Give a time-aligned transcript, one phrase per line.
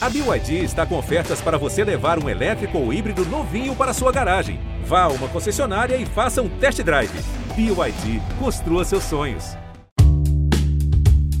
[0.00, 4.12] A BYD está com ofertas para você levar um elétrico ou híbrido novinho para sua
[4.12, 4.60] garagem.
[4.84, 7.10] Vá a uma concessionária e faça um test drive.
[7.56, 9.56] BYD, construa seus sonhos.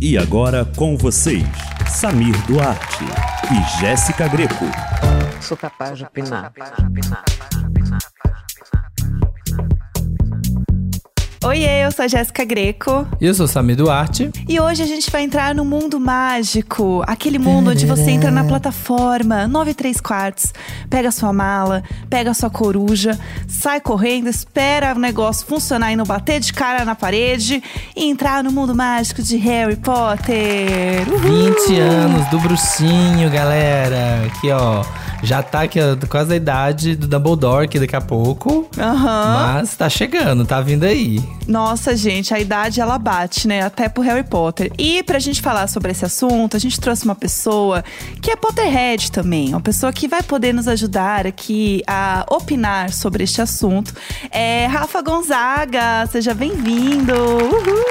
[0.00, 1.46] E agora com vocês,
[1.88, 3.04] Samir Duarte
[3.52, 4.64] e Jéssica Greco.
[5.40, 6.52] Sou capaz de opinar.
[11.48, 13.08] Oiê, eu sou a Jéssica Greco.
[13.18, 14.30] E eu sou Sami Duarte.
[14.46, 17.02] E hoje a gente vai entrar no mundo mágico.
[17.06, 20.52] Aquele mundo onde você entra na plataforma 9 e 3 quartos,
[20.90, 26.38] pega sua mala, pega sua coruja, sai correndo, espera o negócio funcionar e não bater
[26.38, 27.62] de cara na parede
[27.96, 31.08] e entrar no mundo mágico de Harry Potter.
[31.08, 31.54] Uhul!
[31.54, 34.26] 20 anos do bruxinho, galera.
[34.26, 34.84] Aqui, ó.
[35.22, 38.68] Já tá aqui, ó, quase a idade do Dumbledore aqui daqui a pouco.
[38.78, 39.54] Aham.
[39.54, 41.37] Mas tá chegando, tá vindo aí.
[41.48, 43.62] Nossa, gente, a idade ela bate, né?
[43.62, 44.70] Até pro Harry Potter.
[44.76, 47.82] E pra gente falar sobre esse assunto, a gente trouxe uma pessoa
[48.20, 49.48] que é Potterhead também.
[49.48, 53.94] Uma pessoa que vai poder nos ajudar aqui a opinar sobre este assunto.
[54.30, 57.14] É Rafa Gonzaga, seja bem-vindo!
[57.14, 57.84] Uhul!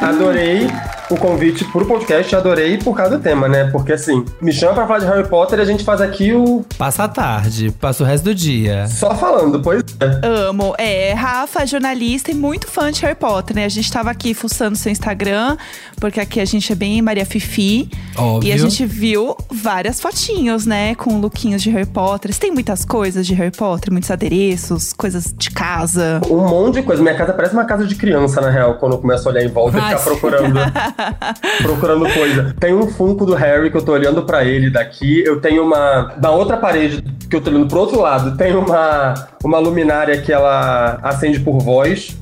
[0.00, 0.68] Adorei
[1.10, 3.70] o convite pro podcast, adorei por causa do tema, né?
[3.70, 6.64] Porque assim, me chama pra falar de Harry Potter e a gente faz aqui o
[6.76, 8.86] Passa a tarde, passa o resto do dia.
[8.88, 10.26] só falando, pois é.
[10.26, 10.74] Amo.
[10.78, 13.64] É, Rafa é jornalista e muito fã de Harry Potter, né?
[13.64, 15.56] A gente tava aqui fuçando seu Instagram,
[16.00, 17.88] porque aqui a gente é bem Maria Fifi.
[18.16, 18.48] Óbvio.
[18.48, 20.94] E a gente viu várias fotinhos, né?
[20.94, 22.32] Com lookinhos de Harry Potter.
[22.32, 26.20] Você tem muitas coisas de Harry Potter, muitos adereços, coisas de casa.
[26.28, 27.02] Um monte de coisa.
[27.02, 29.48] Minha casa parece uma casa de criança, na real, quando eu começo a olhar em
[29.48, 30.58] volta e ficar procurando.
[31.62, 32.54] procurando coisa.
[32.58, 35.22] Tem um Funko do Harry que eu tô olhando pra ele daqui.
[35.24, 36.14] Eu tenho uma.
[36.16, 40.32] Da outra parede que eu tô olhando pro outro lado, tem uma, uma luminária que
[40.32, 42.16] ela acende por voz,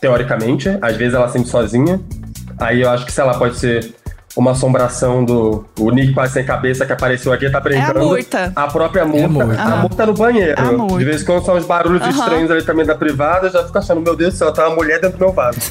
[0.00, 0.68] teoricamente.
[0.80, 2.00] Às vezes ela acende sozinha.
[2.58, 3.94] Aí eu acho que, sei lá, pode ser.
[4.34, 7.98] Uma assombração do o Nick quase sem cabeça que apareceu aqui, tá brincando.
[8.00, 8.50] murta.
[8.56, 9.28] A própria murta.
[9.28, 9.62] murta.
[9.62, 10.54] A murta no banheiro.
[10.58, 10.96] A murta.
[10.96, 12.10] De vez em quando são uns barulhos Aham.
[12.10, 14.76] estranhos ali também da privada, eu já fico achando, meu Deus do céu, tá uma
[14.76, 15.60] mulher dentro do meu vaso.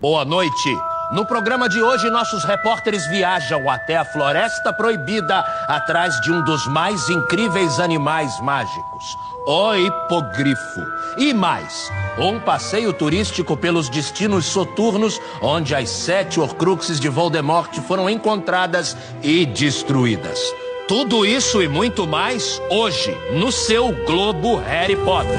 [0.00, 0.78] Boa noite.
[1.12, 6.66] No programa de hoje, nossos repórteres viajam até a Floresta Proibida atrás de um dos
[6.66, 9.04] mais incríveis animais mágicos,
[9.46, 10.80] o hipogrifo.
[11.18, 18.08] E mais, um passeio turístico pelos destinos soturnos, onde as sete horcruxes de Voldemort foram
[18.08, 20.40] encontradas e destruídas.
[20.88, 25.38] Tudo isso e muito mais hoje no seu Globo Harry Potter.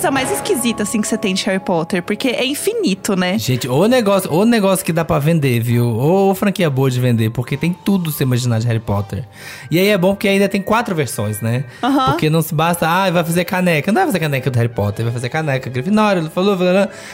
[0.00, 3.36] Coisa mais esquisita, assim, que você tem de Harry Potter, porque é infinito, né?
[3.38, 5.86] Gente, o negócio, o negócio que dá pra vender, viu?
[5.86, 9.24] Ou franquia boa de vender, porque tem tudo você imaginar de Harry Potter.
[9.70, 11.64] E aí é bom porque ainda tem quatro versões, né?
[11.82, 12.12] Aham.
[12.12, 13.92] Porque não se basta, ah, vai fazer caneca.
[13.92, 16.56] Não vai fazer caneca do Harry Potter, vai fazer caneca Grifinória, ele falou.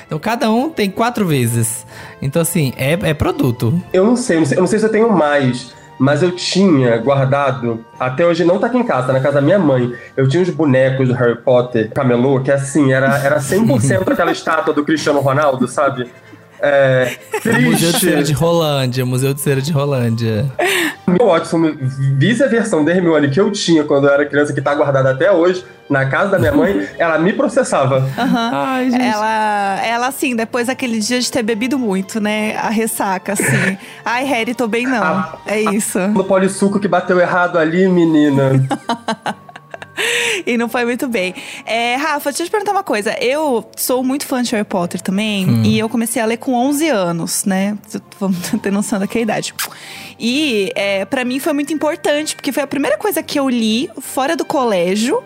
[0.06, 1.84] Então cada um tem quatro vezes.
[2.22, 3.82] Então assim, é, é produto.
[3.92, 6.32] Eu não sei, eu não sei, eu não sei se eu tenho mais, mas eu
[6.32, 9.92] tinha guardado, até hoje não tá aqui em casa, tá na casa da minha mãe.
[10.16, 14.74] Eu tinha uns bonecos do Harry Potter, camelô, que assim, era, era 100% aquela estátua
[14.74, 16.10] do Cristiano Ronaldo, sabe?
[16.60, 17.16] É,
[17.62, 18.32] Museu de Cera de triste.
[18.32, 20.46] Rolândia, Museu de Cera de Rolândia.
[21.06, 21.76] Meu Watson,
[22.18, 25.10] visse a versão da Hermione que eu tinha quando eu era criança, que tá guardada
[25.10, 28.04] até hoje, na casa da minha mãe, ela me processava.
[28.16, 29.04] Ai, gente.
[29.04, 32.56] Ela, ela, assim, depois daquele dia de ter bebido muito, né?
[32.56, 33.78] A ressaca, assim.
[34.04, 35.02] Ai, Harry, tô bem não.
[35.02, 35.98] Ah, é isso.
[36.08, 38.66] No polissuco que bateu errado ali, menina.
[40.46, 41.34] E não foi muito bem.
[41.64, 43.16] É, Rafa, deixa eu te perguntar uma coisa.
[43.20, 45.48] Eu sou muito fã de Harry Potter também.
[45.48, 45.62] Hum.
[45.64, 47.76] E eu comecei a ler com 11 anos, né?
[48.20, 49.54] Vamos ter noção daquela idade.
[50.18, 53.90] E é, para mim foi muito importante, porque foi a primeira coisa que eu li
[54.00, 55.22] fora do colégio.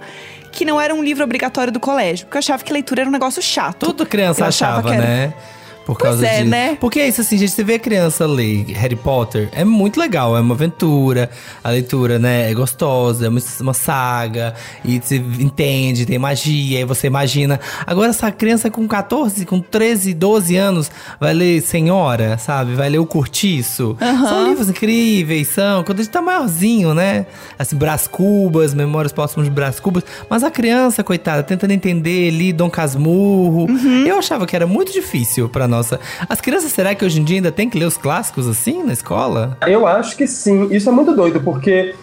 [0.53, 2.27] Que não era um livro obrigatório do colégio.
[2.27, 3.87] Porque eu achava que leitura era um negócio chato.
[3.87, 5.35] Tudo criança achava achava, era- né?
[5.91, 6.51] Por Pois causa é, disso.
[6.51, 6.77] né?
[6.81, 10.37] Porque é isso, assim, gente, você vê a criança ler Harry Potter, é muito legal,
[10.37, 11.29] é uma aventura.
[11.65, 16.85] A leitura, né, é gostosa, é uma, uma saga, e você entende, tem magia, e
[16.85, 17.59] você imagina.
[17.85, 22.75] Agora, essa criança com 14, com 13, 12 anos, vai ler Senhora, sabe?
[22.77, 23.97] Vai ler O Curtiço.
[23.99, 25.83] São livros incríveis, são.
[25.83, 27.27] Quando a gente tá maiorzinho, né?
[27.59, 30.05] Assim, Brás Cubas, Memórias Próximas de Brás Cubas.
[30.29, 33.67] Mas a criança, coitada, tentando entender, li Dom Casmurro.
[34.07, 35.99] Eu achava que era muito difícil pra nossa.
[36.29, 38.93] As crianças, será que hoje em dia ainda tem que ler os clássicos assim na
[38.93, 39.57] escola?
[39.67, 40.69] Eu acho que sim.
[40.71, 41.95] Isso é muito doido, porque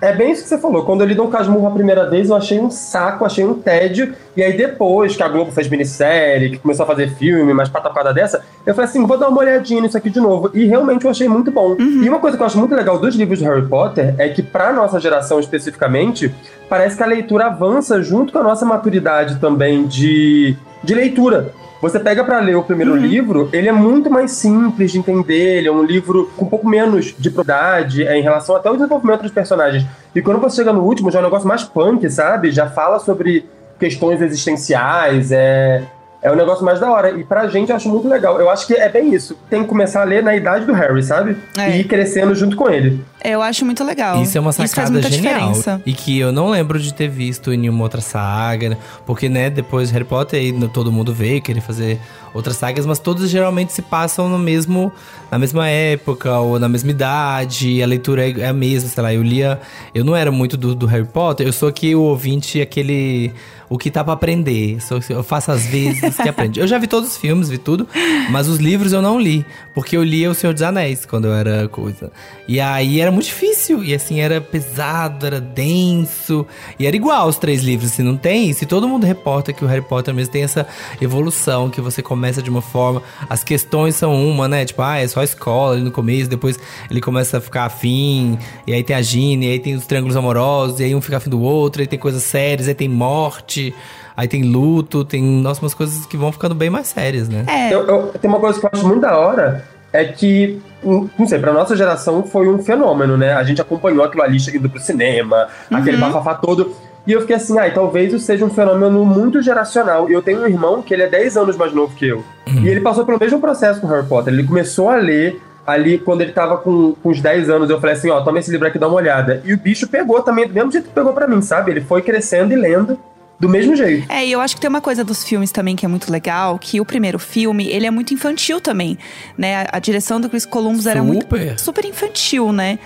[0.00, 0.84] é bem isso que você falou.
[0.84, 4.14] Quando eu li Dom Casmurro a primeira vez, eu achei um saco, achei um tédio.
[4.36, 8.12] E aí depois que a Globo fez minissérie, que começou a fazer filme, mais patacada
[8.12, 10.50] dessa, eu falei assim, vou dar uma olhadinha nisso aqui de novo.
[10.52, 11.76] E realmente eu achei muito bom.
[11.78, 14.42] E uma coisa que eu acho muito legal dos livros de Harry Potter é que
[14.42, 16.34] pra nossa geração especificamente,
[16.68, 21.54] parece que a leitura avança junto com a nossa maturidade também de, de leitura.
[21.82, 25.66] Você pega pra ler o primeiro livro, ele é muito mais simples de entender, ele
[25.66, 29.22] é um livro com um pouco menos de propriedade é, em relação até ao desenvolvimento
[29.22, 29.84] dos personagens.
[30.14, 32.52] E quando você chega no último, já é um negócio mais punk, sabe?
[32.52, 33.46] Já fala sobre
[33.80, 35.82] questões existenciais, é,
[36.22, 37.10] é um negócio mais da hora.
[37.10, 38.38] E pra gente eu acho muito legal.
[38.40, 39.36] Eu acho que é bem isso.
[39.50, 41.36] Tem que começar a ler na idade do Harry, sabe?
[41.58, 41.76] É.
[41.76, 43.04] E ir crescendo junto com ele.
[43.24, 44.20] Eu acho muito legal.
[44.22, 45.34] Isso é uma Isso faz sacada muita genial.
[45.52, 45.82] diferença.
[45.84, 48.70] E que eu não lembro de ter visto em nenhuma outra saga.
[48.70, 48.76] né?
[49.04, 51.98] Porque, né, depois de Harry Potter, aí no- todo mundo veio querer fazer
[52.34, 54.92] outras sagas, mas todas geralmente se passam no mesmo,
[55.30, 57.82] na mesma época ou na mesma idade.
[57.82, 59.12] A leitura é, é a mesma, sei lá.
[59.12, 59.60] Eu lia.
[59.94, 63.32] Eu não era muito do, do Harry Potter, eu sou aqui o ouvinte, aquele.
[63.68, 64.76] O que tá pra aprender.
[65.08, 66.60] Eu faço às vezes que aprende.
[66.60, 67.88] Eu já vi todos os filmes, vi tudo,
[68.28, 69.46] mas os livros eu não li.
[69.74, 72.12] Porque eu lia O Senhor dos Anéis quando eu era coisa.
[72.46, 73.82] E aí era muito difícil.
[73.82, 76.46] E assim, era pesado, era denso.
[76.78, 77.92] E era igual os três livros.
[77.92, 80.66] Se não tem, se todo mundo reporta que o Harry Potter mesmo tem essa
[81.00, 84.64] evolução, que você começa de uma forma, as questões são uma, né?
[84.64, 86.58] Tipo, ah, é só a escola ali no começo, depois
[86.90, 90.16] ele começa a ficar afim, e aí tem a Ginny, e aí tem os triângulos
[90.16, 93.74] amorosos, e aí um fica afim do outro, aí tem coisas sérias, aí tem morte,
[94.16, 97.44] aí tem luto, tem, nossa, umas coisas que vão ficando bem mais sérias, né?
[97.48, 101.08] É, Eu, eu- tem uma coisa que eu acho muito da hora, é que, hum,
[101.18, 103.34] não sei, pra nossa geração foi um fenômeno, né?
[103.34, 106.74] A gente acompanhou aquilo ali indo pro cinema, aquele bafafá todo.
[107.06, 110.08] E eu fiquei assim, ai, talvez isso seja um fenômeno muito geracional.
[110.08, 112.24] E eu tenho um irmão que ele é 10 anos mais novo que eu.
[112.46, 114.32] E ele passou pelo mesmo processo com Harry Potter.
[114.32, 117.70] Ele começou a ler ali quando ele tava com, com uns 10 anos.
[117.70, 119.42] Eu falei assim, ó, toma esse livro aqui, dá uma olhada.
[119.44, 121.70] E o bicho pegou também, do mesmo jeito que pegou pra mim, sabe?
[121.70, 122.98] Ele foi crescendo e lendo
[123.42, 124.10] do mesmo jeito.
[124.10, 126.56] É, e eu acho que tem uma coisa dos filmes também que é muito legal,
[126.60, 128.96] que o primeiro filme, ele é muito infantil também,
[129.36, 129.66] né?
[129.72, 131.58] A, direção do Chris Columbus era muito Super.
[131.58, 132.78] super infantil, né?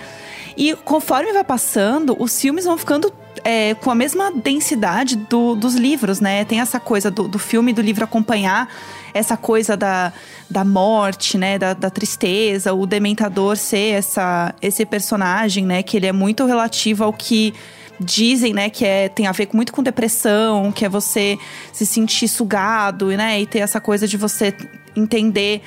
[0.57, 5.75] E conforme vai passando, os filmes vão ficando é, com a mesma densidade do- dos
[5.75, 6.45] livros, né?
[6.45, 8.69] Tem essa coisa do, do filme e do livro acompanhar
[9.13, 10.11] essa coisa da,
[10.49, 11.57] da morte, né?
[11.57, 15.83] Da, da tristeza, o Dementador ser essa, esse personagem, né?
[15.83, 17.53] Que ele é muito relativo ao que
[17.99, 21.35] dizem, né, que é, tem a ver muito com depressão, que é você
[21.73, 24.53] se sentir sugado, né, e ter essa coisa de você
[24.95, 25.63] entender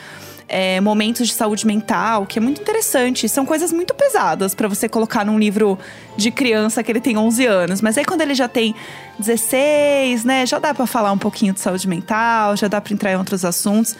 [0.51, 3.29] é, momentos de saúde mental, que é muito interessante.
[3.29, 5.79] São coisas muito pesadas pra você colocar num livro
[6.17, 7.81] de criança que ele tem 11 anos.
[7.81, 8.75] Mas aí quando ele já tem
[9.19, 13.13] 16, né, já dá pra falar um pouquinho de saúde mental, já dá pra entrar
[13.13, 13.97] em outros assuntos.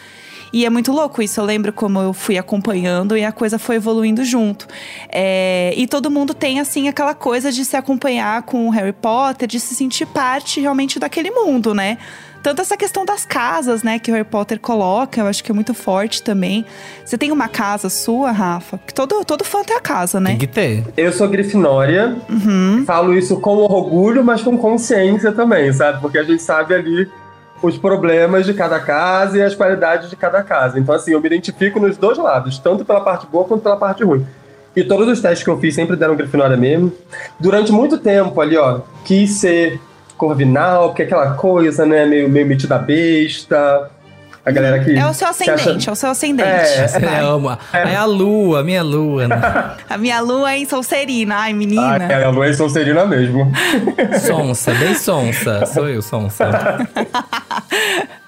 [0.53, 1.39] E é muito louco isso.
[1.39, 4.67] Eu lembro como eu fui acompanhando e a coisa foi evoluindo junto.
[5.09, 9.47] É, e todo mundo tem, assim, aquela coisa de se acompanhar com o Harry Potter,
[9.47, 11.97] de se sentir parte realmente daquele mundo, né?
[12.43, 15.53] Tanto essa questão das casas, né, que o Harry Potter coloca, eu acho que é
[15.53, 16.65] muito forte também.
[17.05, 18.77] Você tem uma casa sua, Rafa?
[18.77, 20.31] Porque todo, todo fã tem a casa, né?
[20.31, 20.83] Tem que ter.
[20.97, 22.17] Eu sou Grifinória,
[22.85, 26.01] falo isso com orgulho, mas com consciência também, sabe?
[26.01, 27.07] Porque a gente sabe ali
[27.61, 30.79] os problemas de cada casa e as qualidades de cada casa.
[30.79, 34.03] Então, assim, eu me identifico nos dois lados, tanto pela parte boa quanto pela parte
[34.03, 34.25] ruim.
[34.75, 36.91] E todos os testes que eu fiz sempre deram Grifinória mesmo.
[37.39, 39.79] Durante muito tempo ali, ó, quis ser
[40.21, 43.89] Corvinal, porque é aquela coisa, né, meio, meio metida besta.
[44.45, 44.95] A galera que.
[44.95, 46.47] É o seu que acha- ascendente, é o seu ascendente.
[46.49, 47.19] É, Você Vai.
[47.21, 47.57] ama.
[47.73, 49.27] É a lua, a minha lua.
[49.27, 49.35] Né?
[49.89, 51.35] A minha lua é em Solcerina.
[51.37, 51.97] Ai, menina.
[52.07, 53.51] Ah, é, a Lua é Sonserina mesmo.
[54.25, 55.65] sonsa, bem sonsa.
[55.65, 56.47] Sou eu, sonsa.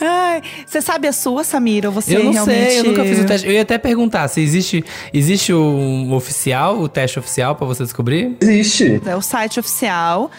[0.00, 1.88] Ai, você sabe a sua, Samira?
[1.88, 2.70] Ou você eu não realmente...
[2.70, 3.46] sei, eu nunca fiz o teste.
[3.46, 8.36] Eu ia até perguntar se existe, existe um oficial, o teste oficial pra você descobrir?
[8.40, 9.00] Existe.
[9.04, 10.30] É o site oficial.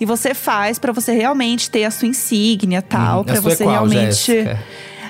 [0.00, 3.18] E você faz pra você realmente ter a sua insígnia e tal.
[3.18, 4.14] Hum, a pra sua é você qual, realmente.
[4.14, 4.62] Jéssica?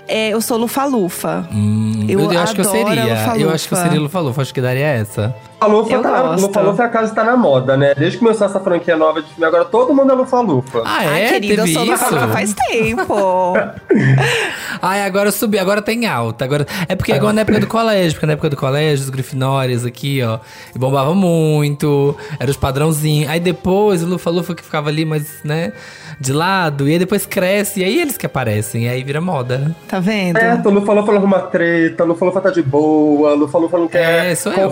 [0.07, 1.47] É, eu sou Lufa-Lufa.
[1.53, 3.05] Hum, Eu eu, acho que eu seria.
[3.05, 3.39] Lufa-Lufa.
[3.39, 4.43] Eu acho que eu seria Lufa-Lufa.
[4.43, 5.37] Acho que daria essa.
[5.67, 6.47] Lufa, Eu tá, gosto.
[6.47, 7.95] Lufa Lufa é a casa que tá na moda, né?
[7.95, 10.83] Desde que começou essa franquia nova de filme, agora todo mundo é Lufa Lufa.
[10.85, 11.29] Ah, Ai, é?
[11.31, 11.93] querida, eu Teve sou isso?
[11.93, 13.15] Lufa-Lufa faz tempo.
[14.81, 16.45] Ai, agora subi, agora tá em alta.
[16.45, 19.85] Agora, é porque agora na época do colégio, porque na época do colégio, os grifinórias
[19.85, 20.39] aqui, ó,
[20.75, 23.29] e bombava muito, era os padrãozinhos.
[23.29, 25.73] Aí depois o Lufa-Lufa que ficava ali, mas, né,
[26.21, 29.75] de lado, e aí depois cresce, e aí eles que aparecem, e aí vira moda.
[29.89, 30.37] Tá vendo?
[30.39, 34.27] É, então Lufa Lufa arruma treta, Lufa Lufa tá de boa, Lufa Lufa não quer
[34.27, 34.69] É, sou eu.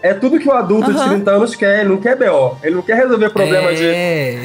[0.00, 1.10] É tudo que o adulto de Aham.
[1.16, 2.56] 30 anos quer, ele não quer BO.
[2.62, 3.84] Ele não quer resolver problema de.
[3.84, 4.42] é.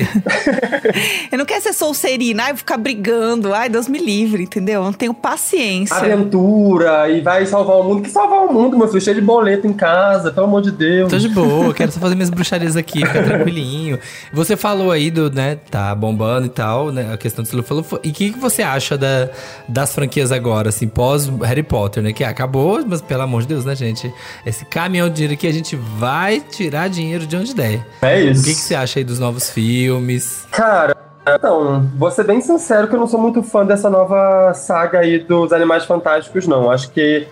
[1.32, 3.54] Eu não quero ser solcerina, ai, ficar brigando.
[3.54, 4.82] Ai, Deus me livre, entendeu?
[4.82, 5.96] Eu não tenho paciência.
[5.96, 8.02] Aventura e vai salvar o mundo.
[8.02, 9.02] Que salvar o mundo, meu filho?
[9.02, 11.10] Cheio de boleto em casa, pelo amor de Deus.
[11.10, 14.00] Tô de boa, quero só fazer minhas bruxarias aqui, ficar tranquilinho.
[14.34, 18.00] Você falou aí do, né, tá bombando e tal, né, a questão do Lufa.
[18.04, 19.30] E o que, que você acha da,
[19.68, 22.14] das franquias agora, assim, pós Harry Potter, né?
[22.14, 24.12] Que acabou, mas pelo amor de Deus, né, gente?
[24.46, 27.86] Esse caminhão de dinheiro aqui, a gente vai tirar dinheiro de onde der.
[28.02, 28.44] É O isso.
[28.44, 30.46] que, que você acha aí dos novos filmes?
[30.52, 30.96] Cara,
[31.30, 35.20] Então, vou ser bem sincero que eu não sou muito fã dessa nova saga aí
[35.20, 36.72] dos Animais Fantásticos, não.
[36.72, 37.28] Acho que,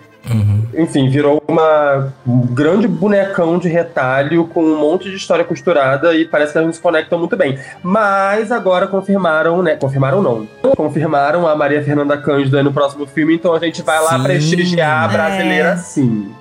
[0.77, 6.25] enfim, virou uma um grande bonecão de retalho com um monte de história costurada e
[6.25, 7.57] parece que elas não se conectam muito bem.
[7.81, 9.77] Mas agora confirmaram, né?
[9.77, 10.45] Confirmaram não.
[10.75, 14.23] Confirmaram a Maria Fernanda Cândido aí no próximo filme, então a gente vai lá Sim,
[14.23, 15.15] prestigiar a é.
[15.15, 16.31] brasileira sim.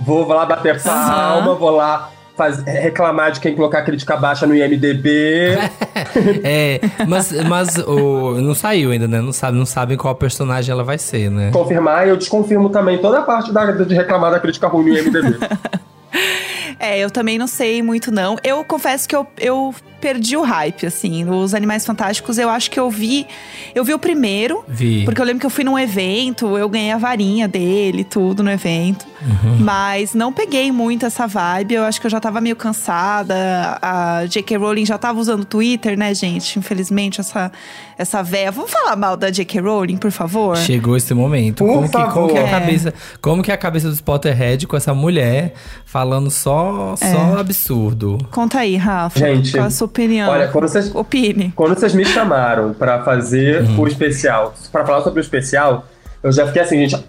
[0.00, 5.56] Vou lá bater palma, vou lá faz- reclamar de quem colocar crítica baixa no IMDB.
[6.44, 9.20] É, mas, mas o, não saiu ainda, né?
[9.20, 11.50] Não, sabe, não sabem qual personagem ela vai ser, né?
[11.50, 14.98] confirmar e eu desconfirmo também toda a parte da, de reclamar da crítica ruim no
[14.98, 15.36] IMDB.
[16.78, 18.36] É, eu também não sei muito, não.
[18.44, 21.28] Eu confesso que eu, eu perdi o hype, assim.
[21.28, 23.26] Os Animais Fantásticos, eu acho que eu vi.
[23.74, 24.64] Eu vi o primeiro.
[24.68, 25.04] Vi.
[25.04, 28.50] Porque eu lembro que eu fui num evento, eu ganhei a varinha dele, tudo no
[28.50, 29.06] evento.
[29.22, 29.56] Uhum.
[29.60, 31.74] Mas não peguei muito essa vibe.
[31.74, 33.78] Eu acho que eu já tava meio cansada.
[33.80, 34.56] A J.K.
[34.56, 36.58] Rowling já tava usando o Twitter, né, gente?
[36.58, 37.50] Infelizmente, essa,
[37.96, 38.50] essa véia.
[38.50, 39.60] Vamos falar mal da J.K.
[39.60, 40.56] Rowling, por favor?
[40.58, 41.64] Chegou esse momento.
[41.64, 42.60] Por como, que, como que é a favor.
[42.60, 48.18] cabeça, como que é a cabeça do Potterhead com essa mulher falando só, só absurdo?
[48.30, 49.18] Conta aí, Rafa.
[49.18, 50.30] Gente, qual a sua opinião?
[50.30, 51.52] olha, quando vocês- Opine.
[51.56, 53.80] Quando vocês me chamaram pra fazer Uhum.
[53.80, 55.84] o especial, pra falar sobre o especial,
[56.22, 57.04] eu já fiquei assim, gente.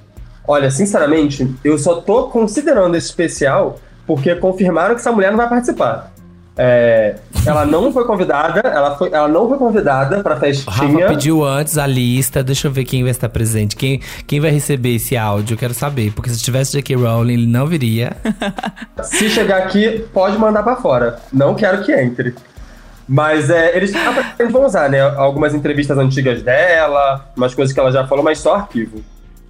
[0.48, 5.50] Olha, sinceramente, eu só tô considerando esse especial porque confirmaram que essa mulher não vai
[5.50, 6.12] participar.
[6.60, 11.06] É, ela não foi convidada, ela, foi, ela não foi convidada pra O Rafa festinha.
[11.08, 13.76] pediu antes a lista, deixa eu ver quem vai estar presente.
[13.76, 15.54] Quem, quem vai receber esse áudio?
[15.54, 16.12] Eu quero saber.
[16.14, 16.96] Porque se tivesse J.K.
[16.96, 18.14] Rowling, ele não viria.
[19.04, 21.20] Se chegar aqui, pode mandar pra fora.
[21.32, 22.34] Não quero que entre.
[23.08, 23.94] Mas é, eles
[24.52, 25.00] vão usar, né?
[25.00, 29.02] Algumas entrevistas antigas dela, umas coisas que ela já falou, mas só arquivo.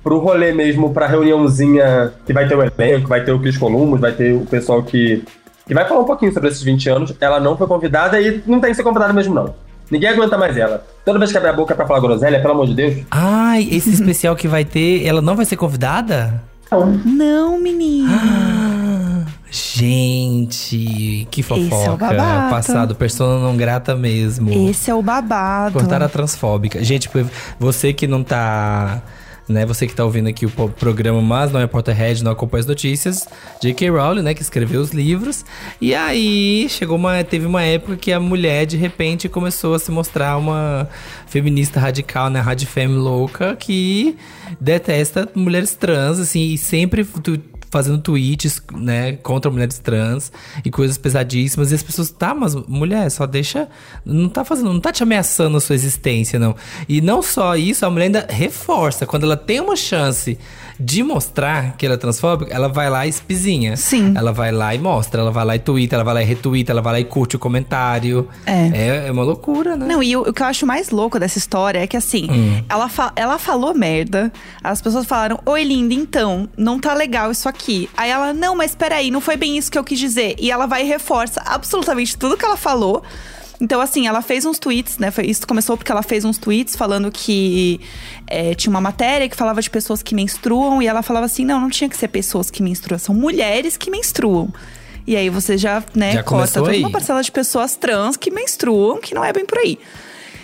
[0.03, 3.99] Pro rolê mesmo, pra reuniãozinha que vai ter o elenco, vai ter o Chris Columbus,
[3.99, 5.23] vai ter o pessoal que,
[5.65, 7.13] que vai falar um pouquinho sobre esses 20 anos.
[7.19, 9.55] Ela não foi convidada e não tem que ser convidada mesmo, não.
[9.89, 10.85] Ninguém aguenta mais ela.
[11.03, 13.05] Toda vez que abre a boca pra falar groselha, pelo amor de Deus.
[13.09, 16.41] Ai, esse especial que vai ter, ela não vai ser convidada?
[16.69, 16.85] Não.
[17.05, 18.07] Não, menino.
[19.49, 22.07] Gente, que Esse é o fofoca.
[22.07, 22.49] babado.
[22.49, 24.69] Passado, persona não grata mesmo.
[24.69, 25.73] Esse é o babado.
[25.73, 26.83] Cortar a transfóbica.
[26.83, 27.09] Gente,
[27.59, 29.01] você que não tá.
[29.49, 32.65] Né, você que tá ouvindo aqui o programa, mas não é Potterhead, não acompanha as
[32.65, 33.25] notícias.
[33.61, 33.89] J.K.
[33.91, 35.45] Rowling, né, que escreveu os livros.
[35.79, 39.89] E aí, chegou uma, teve uma época que a mulher, de repente, começou a se
[39.89, 40.89] mostrar uma
[41.27, 44.17] feminista radical, né, radifem louca, que
[44.59, 47.39] detesta mulheres trans, assim, e sempre tu-
[47.77, 50.31] fazendo tweets, né, contra mulheres trans
[50.65, 51.71] e coisas pesadíssimas.
[51.71, 53.67] E as pessoas, tá, mas mulher, só deixa.
[54.05, 56.55] Não tá fazendo, não tá te ameaçando a sua existência, não.
[56.89, 59.05] E não só isso, a mulher ainda reforça.
[59.05, 60.37] Quando ela tem uma chance
[60.79, 63.75] de mostrar que ela é transfóbica, ela vai lá e espizinha.
[63.77, 64.13] Sim.
[64.15, 66.71] Ela vai lá e mostra, ela vai lá e twitta, ela vai lá e retweeta,
[66.71, 68.27] ela vai lá e curte o comentário.
[68.45, 68.67] É.
[68.73, 69.85] É, é uma loucura, né?
[69.87, 72.63] Não, e o, o que eu acho mais louco dessa história é que assim, Hum.
[72.69, 74.31] ela, fa- ela falou merda,
[74.63, 77.66] as pessoas falaram, oi linda, então, não tá legal isso aqui.
[77.95, 80.35] Aí ela, não, mas peraí, não foi bem isso que eu quis dizer.
[80.39, 83.03] E ela vai e reforça absolutamente tudo que ela falou.
[83.59, 85.09] Então, assim, ela fez uns tweets, né?
[85.09, 87.81] Foi, isso começou porque ela fez uns tweets falando que
[88.27, 91.59] é, tinha uma matéria que falava de pessoas que menstruam, e ela falava assim: não,
[91.59, 94.53] não tinha que ser pessoas que menstruam, são mulheres que menstruam.
[95.07, 96.79] E aí você já, né, Já corta toda aí.
[96.79, 99.79] uma parcela de pessoas trans que menstruam, que não é bem por aí.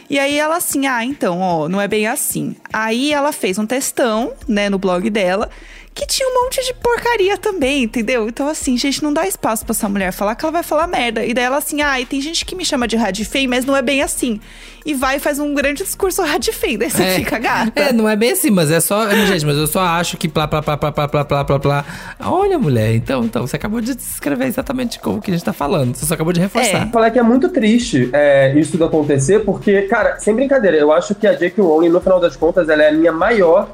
[0.10, 2.56] E aí ela assim, ah, então, ó, não é bem assim.
[2.72, 5.50] Aí ela fez um textão, né, no blog dela,
[5.94, 8.28] que tinha um monte de porcaria também, entendeu?
[8.28, 11.24] Então, assim, gente, não dá espaço pra essa mulher falar que ela vai falar merda.
[11.24, 13.76] E daí ela assim, ah, e tem gente que me chama de radifem, mas não
[13.76, 14.40] é bem assim.
[14.86, 17.82] E vai e faz um grande discurso radifem, daí você fica gata.
[17.82, 19.10] É, não é bem assim, mas é só.
[19.10, 21.86] Gente, mas eu só acho que plá, plá, plá, plá, plá, plá, plá, plá, plá.
[22.20, 25.96] Olha, mulher, então, então, você acabou de descrever exatamente como que a gente tá falando.
[25.96, 26.90] Você só acabou de reforçar.
[26.92, 31.14] Falar que é muito triste é, isso tudo acontecer, porque, cara, sem brincadeira, eu acho
[31.14, 31.62] que a J.K.
[31.62, 33.70] Rowling, no final das contas, ela é a minha maior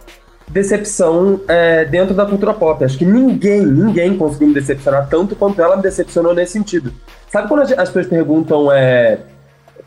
[0.49, 2.83] decepção é, dentro da cultura pop.
[2.83, 6.93] Acho que ninguém, ninguém conseguiu me decepcionar tanto quanto ela me decepcionou nesse sentido.
[7.29, 9.19] Sabe quando as as pessoas perguntam é,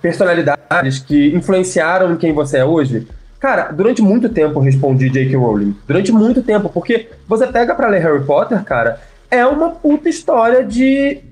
[0.00, 3.06] personalidades que influenciaram em quem você é hoje?
[3.38, 5.36] Cara, durante muito tempo eu respondi J.K.
[5.36, 5.76] Rowling.
[5.86, 10.64] Durante muito tempo, porque você pega pra ler Harry Potter, cara, é uma puta história
[10.64, 11.22] de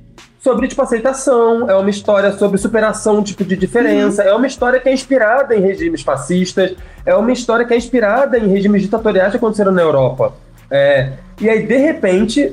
[0.40, 4.88] sobre tipo aceitação, é uma história sobre superação tipo de diferença, é uma história que
[4.88, 9.36] é inspirada em regimes fascistas, é uma história que é inspirada em regimes ditatoriais que
[9.36, 10.32] aconteceram na Europa.
[10.70, 12.52] É, e aí de repente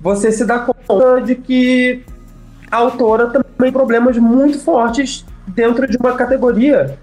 [0.00, 2.04] você se dá conta de que
[2.70, 6.96] a autora também tem problemas muito fortes dentro de uma categoria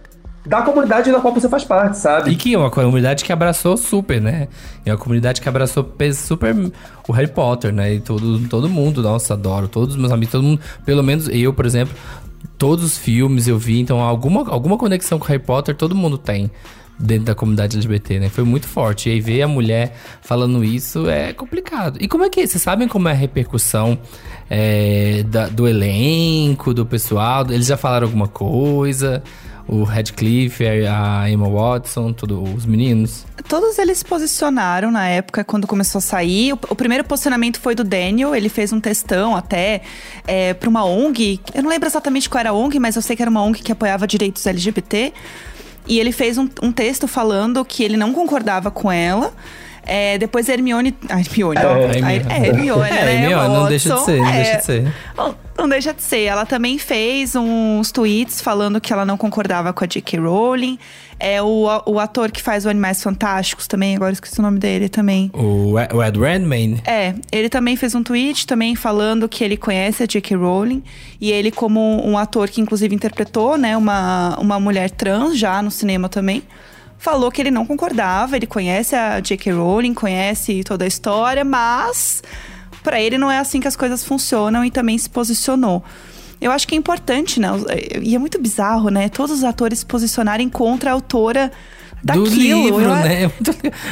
[0.48, 2.32] da comunidade da qual você faz parte, sabe?
[2.32, 4.48] E que é uma comunidade que abraçou super, né?
[4.86, 6.56] É uma comunidade que abraçou pe- super
[7.08, 7.96] o Harry Potter, né?
[7.96, 9.68] E todo, todo mundo, nossa, adoro.
[9.68, 11.94] Todos os meus amigos, todo mundo, pelo menos eu, por exemplo,
[12.58, 16.50] todos os filmes eu vi, então alguma, alguma conexão com Harry Potter todo mundo tem
[17.00, 18.30] dentro da comunidade LGBT, né?
[18.30, 19.08] Foi muito forte.
[19.10, 21.98] E aí ver a mulher falando isso é complicado.
[22.02, 24.00] E como é que vocês sabem como é a repercussão
[24.50, 27.46] é, da- do elenco, do pessoal?
[27.52, 29.22] Eles já falaram alguma coisa?
[29.68, 33.26] O Radcliffe, a Emma Watson, tudo, os meninos?
[33.50, 36.54] Todos eles se posicionaram na época quando começou a sair.
[36.54, 39.82] O, o primeiro posicionamento foi do Daniel, ele fez um textão até
[40.26, 41.42] é, para uma ONG.
[41.54, 43.62] Eu não lembro exatamente qual era a ONG, mas eu sei que era uma ONG
[43.62, 45.14] que apoiava direitos LGBT.
[45.86, 49.34] E ele fez um, um texto falando que ele não concordava com ela.
[49.88, 50.94] É, depois a Hermione.
[51.10, 51.78] A Hermione, ó.
[51.78, 51.98] É,
[52.44, 53.14] É, Hermione, É, né?
[53.24, 54.34] Hermione, não deixa de ser, não É.
[54.44, 54.94] deixa de ser.
[55.58, 56.22] Não, deixa de ser.
[56.26, 60.20] Ela também fez uns tweets falando que ela não concordava com a J.K.
[60.20, 60.78] Rowling.
[61.20, 64.88] É o, o ator que faz o Animais Fantásticos também, agora esqueci o nome dele
[64.88, 65.32] também.
[65.34, 66.80] O, Ed- o Ed Redmayne?
[66.86, 70.36] É, ele também fez um tweet também falando que ele conhece a J.K.
[70.38, 70.84] Rowling.
[71.20, 75.72] E ele, como um ator que inclusive interpretou, né, uma, uma mulher trans já no
[75.72, 76.44] cinema também,
[76.98, 78.36] falou que ele não concordava.
[78.36, 79.54] Ele conhece a J.K.
[79.54, 82.22] Rowling, conhece toda a história, mas
[82.84, 85.84] pra ele não é assim que as coisas funcionam e também se posicionou.
[86.40, 87.50] Eu acho que é importante, né?
[88.02, 89.10] E é muito bizarro, né?
[89.10, 91.52] Todos os atores se posicionarem contra a autora
[92.08, 92.26] daquilo.
[92.30, 93.24] Do livro, Eu- né?
[93.26, 93.32] É.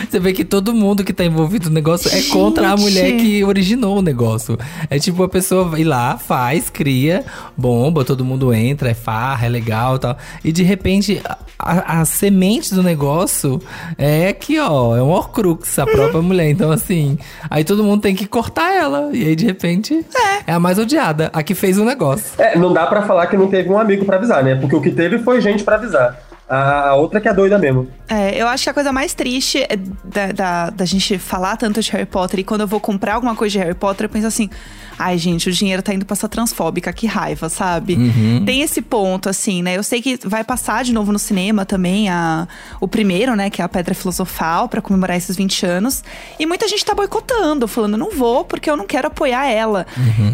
[0.09, 2.81] Você vê que todo mundo que tá envolvido no negócio é contra a Gente.
[2.81, 4.57] mulher que originou o negócio.
[4.89, 7.23] É tipo, a pessoa vai lá, faz, cria,
[7.57, 10.17] bomba, todo mundo entra, é farra, é legal e tal.
[10.43, 13.61] E de repente, a, a- a semente do negócio
[13.97, 16.49] é que, ó, é um horcrux, a própria mulher.
[16.49, 17.17] Então, assim,
[17.49, 19.09] aí todo mundo tem que cortar ela.
[19.13, 20.05] E aí, de repente,
[20.47, 22.25] é, a mais odiada, a que fez o negócio.
[22.37, 24.55] É, não dá pra falar que não teve um amigo pra avisar, né?
[24.55, 26.19] Porque o que teve foi gente pra avisar.
[26.47, 27.87] A, outra que é doida mesmo.
[28.07, 31.81] É, eu acho que a coisa mais triste é da, da, da gente falar tanto
[31.81, 34.27] de Harry Potter e quando eu vou comprar alguma coisa de Harry Potter, eu penso
[34.27, 34.49] assim:
[34.97, 37.97] ai, gente, o dinheiro tá indo pra essa transfóbica, que raiva, sabe?
[38.45, 39.77] Tem esse ponto, assim, né?
[39.77, 42.47] Eu sei que vai passar de novo no cinema também a,
[42.79, 43.49] o primeiro, né?
[43.49, 46.03] Que é a Pedra Filosofal, pra comemorar esses 20 anos.
[46.39, 49.85] E muita gente tá boicotando, falando: não vou porque eu não quero apoiar ela.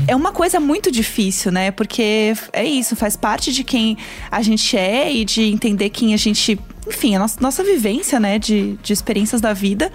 [0.08, 1.72] É uma coisa muito difícil, né?
[1.72, 3.98] Porque é isso, faz parte de quem
[4.30, 6.60] a gente é e de entender quem a gente.
[6.92, 8.38] Enfim, a nossa, nossa vivência, né?
[8.38, 9.90] De, de experiências da vida.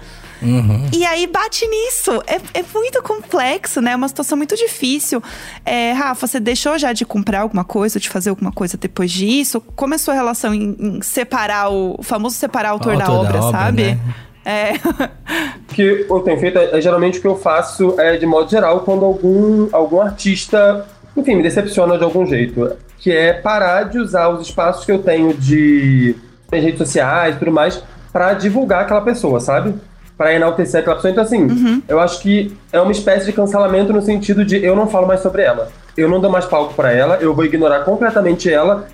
[0.91, 2.11] E aí bate nisso.
[2.25, 3.91] É, é muito complexo, né?
[3.91, 5.21] É uma situação muito difícil.
[5.63, 9.61] É, Rafa, você deixou já de comprar alguma coisa, de fazer alguma coisa depois disso?
[9.75, 12.97] Como é a sua relação em, em separar o, o famoso separar o autor, O
[12.97, 13.83] da, autor da obra, obra, sabe?
[13.83, 13.99] né?
[14.45, 14.73] É.
[15.69, 18.49] O que eu tenho feito é, é geralmente o que eu faço é de modo
[18.49, 22.71] geral quando algum, algum artista, enfim, me decepciona de algum jeito.
[22.97, 26.15] Que é parar de usar os espaços que eu tenho de
[26.51, 29.75] nas redes sociais e tudo mais pra divulgar aquela pessoa, sabe?
[30.17, 31.11] Pra enaltecer aquela pessoa.
[31.11, 34.87] Então, assim, eu acho que é uma espécie de cancelamento no sentido de eu não
[34.87, 35.69] falo mais sobre ela.
[35.95, 38.87] Eu não dou mais palco pra ela, eu vou ignorar completamente ela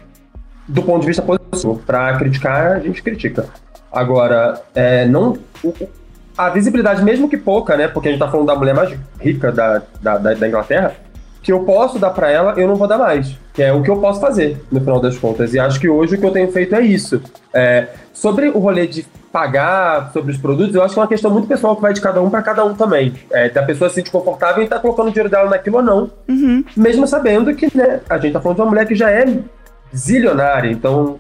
[0.68, 1.82] do ponto de vista positivo.
[1.86, 3.48] Pra criticar, a gente critica.
[3.92, 5.38] Agora, é, não.
[6.38, 7.88] a visibilidade, mesmo que pouca, né?
[7.88, 10.96] Porque a gente tá falando da mulher mais rica da, da, da, da Inglaterra,
[11.44, 13.36] que eu posso dar pra ela, eu não vou dar mais.
[13.54, 15.54] Que é o que eu posso fazer, no final das contas.
[15.54, 17.22] E acho que hoje o que eu tenho feito é isso.
[17.54, 21.30] É, sobre o rolê de pagar sobre os produtos, eu acho que é uma questão
[21.32, 23.14] muito pessoal que vai de cada um pra cada um também.
[23.32, 26.10] É, da pessoa se sentir confortável em estar colocando o dinheiro dela naquilo ou não.
[26.78, 29.26] Mesmo sabendo que, né, a gente tá falando de uma mulher que já é
[29.96, 31.20] zilionária, então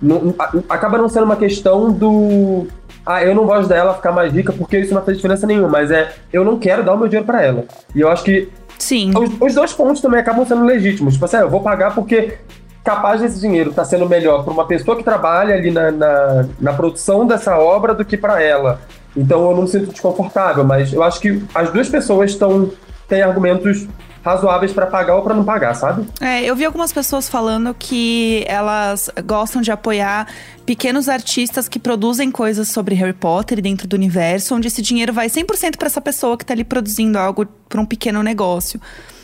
[0.00, 0.34] não-
[0.68, 2.66] acaba não sendo uma questão do.
[3.04, 5.46] Ah, eu não vou ajudar ela a ficar mais rica porque isso não faz diferença
[5.46, 7.64] nenhuma, mas é eu não quero dar o meu dinheiro pra ela.
[7.94, 9.12] E eu acho que Sim.
[9.16, 11.14] os, os dois pontos também acabam sendo legítimos.
[11.14, 12.38] Tipo assim, ah, eu vou pagar porque
[12.84, 16.72] capaz desse dinheiro tá sendo melhor pra uma pessoa que trabalha ali na, na, na
[16.72, 18.80] produção dessa obra do que pra ela.
[19.16, 22.70] Então eu não me sinto desconfortável, mas eu acho que as duas pessoas estão
[23.08, 23.86] têm argumentos
[24.26, 26.04] razoáveis pra pagar ou pra não pagar, sabe?
[26.20, 30.26] É, eu vi algumas pessoas falando que elas gostam de apoiar
[30.66, 35.28] pequenos artistas que produzem coisas sobre Harry Potter dentro do universo, onde esse dinheiro vai
[35.28, 38.80] 100% pra essa pessoa que tá ali produzindo algo para um pequeno negócio.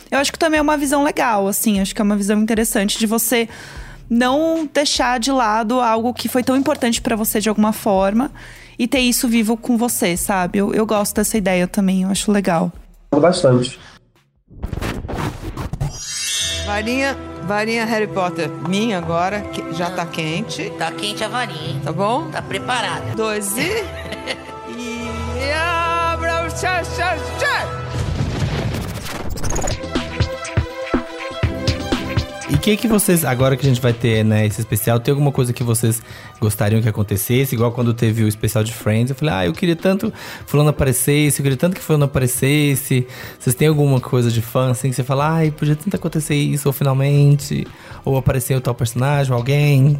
[0.09, 2.97] Eu acho que também é uma visão legal, assim, acho que é uma visão interessante
[2.97, 3.49] de você
[4.09, 8.31] não deixar de lado algo que foi tão importante pra você de alguma forma
[8.79, 10.59] e ter isso vivo com você, sabe?
[10.59, 12.71] Eu, eu gosto dessa ideia também, eu acho legal.
[13.11, 13.77] Bastante.
[16.65, 21.81] Varinha, varinha Harry Potter minha agora, que já tá quente, Tá quente a varinha, hein?
[21.83, 22.29] tá bom?
[22.31, 23.13] Tá preparada.
[23.15, 23.61] Dois e...
[23.61, 27.83] e abra o chá, chá, chá.
[32.53, 35.31] E que que vocês, agora que a gente vai ter, né, esse especial, tem alguma
[35.31, 36.03] coisa que vocês
[36.39, 37.55] gostariam que acontecesse?
[37.55, 40.69] Igual quando teve o especial de Friends, eu falei, ah, eu queria tanto que fulano
[40.69, 43.07] aparecesse, eu queria tanto que fulano aparecesse.
[43.39, 46.69] Vocês têm alguma coisa de fã, assim, que você fala, ai, podia tanto acontecer isso,
[46.69, 47.65] ou finalmente,
[48.05, 49.99] ou aparecer o tal personagem, ou alguém?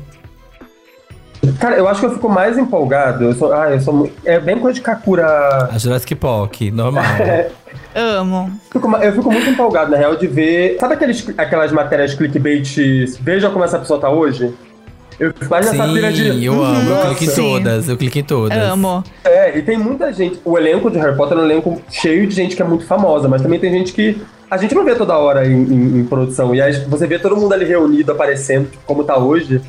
[1.59, 3.23] Cara, eu acho que eu fico mais empolgado.
[3.23, 5.69] Eu sou, ah, eu sou, é bem coisa de Kakura.
[5.71, 7.03] A Jurassic Park, normal.
[7.95, 8.51] Amo.
[9.01, 10.77] Eu fico muito empolgado, na real, de ver.
[10.79, 12.75] Sabe aqueles, aquelas matérias clickbait?
[13.21, 14.53] Veja como essa pessoa tá hoje?
[15.19, 16.43] Eu fico mais nessa Sim, pira de.
[16.43, 17.07] eu amo, eu Nossa.
[17.09, 17.41] clico em Sim.
[17.53, 18.57] todas, eu clico em todas.
[18.57, 19.03] Amo.
[19.23, 20.39] É, e tem muita gente.
[20.43, 23.27] O elenco de Harry Potter é um elenco cheio de gente que é muito famosa,
[23.27, 24.17] mas também tem gente que.
[24.49, 26.53] A gente não vê toda hora em, em- em produção.
[26.53, 29.61] E aí você vê todo mundo ali reunido, aparecendo, tipo, como tá hoje.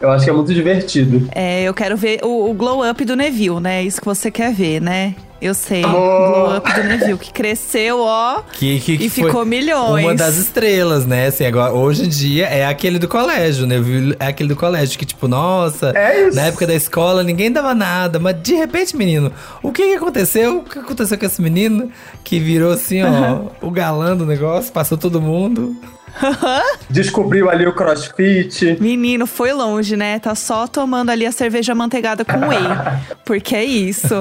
[0.00, 1.28] Eu acho que é muito divertido.
[1.32, 3.82] É, eu quero ver o, o glow up do Neville, né?
[3.84, 5.14] Isso que você quer ver, né?
[5.42, 5.82] Eu sei.
[5.82, 6.28] Amor.
[6.28, 8.42] Glow up do Neville, que cresceu, ó.
[8.52, 10.04] Que, que, que E foi ficou milhões.
[10.04, 11.26] Uma das estrelas, né?
[11.26, 13.74] Assim, agora, hoje em dia é aquele do colégio, né?
[14.20, 16.36] É aquele do colégio que, tipo, nossa, É isso.
[16.36, 18.20] na época da escola ninguém dava nada.
[18.20, 20.58] Mas de repente, menino, o que, que aconteceu?
[20.58, 21.90] O que aconteceu com esse menino
[22.22, 25.76] que virou assim, ó, o galã do negócio, passou todo mundo.
[26.90, 28.76] Descobriu ali o crossfit.
[28.80, 30.18] Menino, foi longe, né?
[30.18, 32.58] Tá só tomando ali a cerveja manteigada com whey.
[33.24, 34.14] Porque é isso.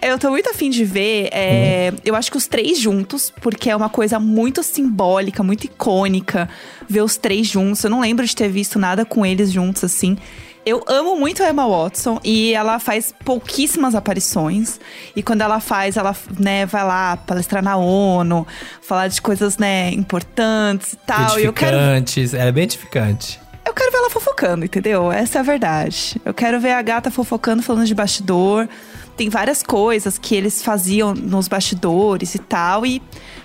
[0.00, 1.28] Eu tô muito afim de ver.
[1.32, 6.48] é, Eu acho que os três juntos, porque é uma coisa muito simbólica, muito icônica.
[6.88, 7.82] Ver os três juntos.
[7.84, 10.16] Eu não lembro de ter visto nada com eles juntos assim.
[10.64, 14.78] Eu amo muito a Emma Watson e ela faz pouquíssimas aparições.
[15.16, 18.46] E quando ela faz, ela né, vai lá palestrar na ONU,
[18.80, 21.38] falar de coisas né, importantes e tal.
[21.38, 21.96] E eu quero ela
[22.34, 23.40] é bem edificante.
[23.66, 25.10] eu quero ver ela fofocando, entendeu?
[25.10, 26.20] Essa é a verdade.
[26.24, 28.68] Eu quero ver a gata fofocando, falando de bastidor.
[29.16, 32.86] Tem várias coisas que eles faziam nos bastidores e tal.
[32.86, 33.02] E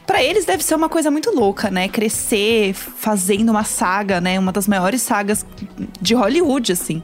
[0.07, 1.87] pra eles deve ser uma coisa muito louca, né?
[1.89, 4.39] Crescer fazendo uma saga, né?
[4.39, 5.45] Uma das maiores sagas
[6.01, 7.03] de Hollywood, assim.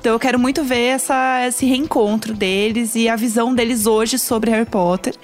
[0.00, 4.50] Então eu quero muito ver essa, esse reencontro deles e a visão deles hoje sobre
[4.50, 5.14] Harry Potter.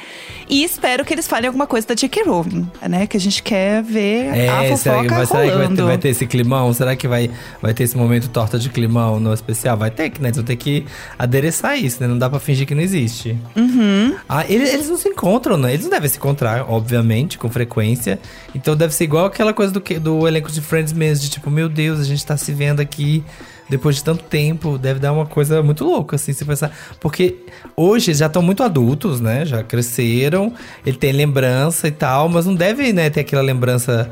[0.50, 2.24] E espero que eles falem alguma coisa da J.K.
[2.24, 3.06] Rowling, né?
[3.06, 5.82] Que a gente quer ver a É, será fofoca que, vai, será que vai ter,
[5.82, 6.72] vai ter esse climão?
[6.74, 9.78] Será que vai, vai ter esse momento torta de climão no especial?
[9.78, 10.28] Vai ter que, né?
[10.28, 10.84] Eles vão ter que
[11.18, 12.06] adereçar isso, né?
[12.06, 13.34] Não dá pra fingir que não existe.
[13.56, 14.14] Uhum.
[14.28, 15.72] Ah, eles, eles não se encontram, né?
[15.72, 18.20] Eles não devem se encontrar, obviamente, com frequência.
[18.54, 21.68] Então deve ser igual aquela coisa do, do elenco de Friends mesmo, de tipo, meu
[21.70, 23.24] Deus, a gente tá se vendo aqui
[23.68, 24.78] depois de tanto tempo.
[24.78, 26.70] Deve dar uma coisa muito louca, assim, se pensar.
[27.00, 27.36] Porque
[27.76, 29.44] hoje eles já estão muito adultos, né?
[29.44, 30.52] Já cresceram,
[30.84, 34.10] ele tem lembrança e tal, mas não deve, né, ter aquela lembrança.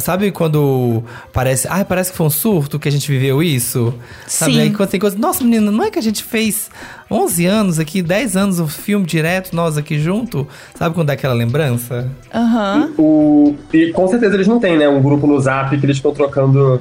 [0.00, 1.66] Sabe quando parece.
[1.70, 3.94] Ah, parece que foi um surto que a gente viveu isso?
[4.26, 4.52] Sabe?
[4.52, 4.60] Sim.
[4.60, 5.16] Aí quando tem coisa.
[5.16, 6.70] Nossa, menina, não é que a gente fez
[7.10, 10.46] 11 anos aqui, 10 anos, um filme direto, nós aqui junto?
[10.74, 12.10] Sabe quando dá aquela lembrança?
[12.34, 12.92] Aham.
[12.98, 14.86] O, e com certeza eles não têm, né?
[14.88, 16.80] Um grupo no zap que eles ficam trocando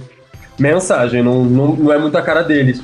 [0.59, 1.21] mensagem.
[1.23, 2.81] Não, não, não é muito a cara deles.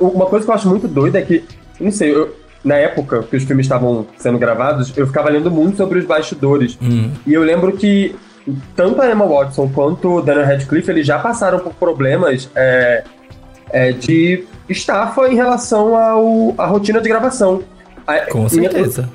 [0.00, 1.44] Uma coisa que eu acho muito doida é que,
[1.80, 5.76] não sei, eu- na época que os filmes estavam sendo gravados, eu ficava lendo muito
[5.76, 6.78] sobre os bastidores.
[6.80, 7.10] Hum.
[7.26, 8.14] E eu lembro que
[8.76, 13.04] tanto a Emma Watson quanto o Daniel Radcliffe, eles já passaram por problemas é,
[13.70, 17.62] é, de estafa em relação ao, à rotina de gravação.
[18.30, 19.08] Com certeza.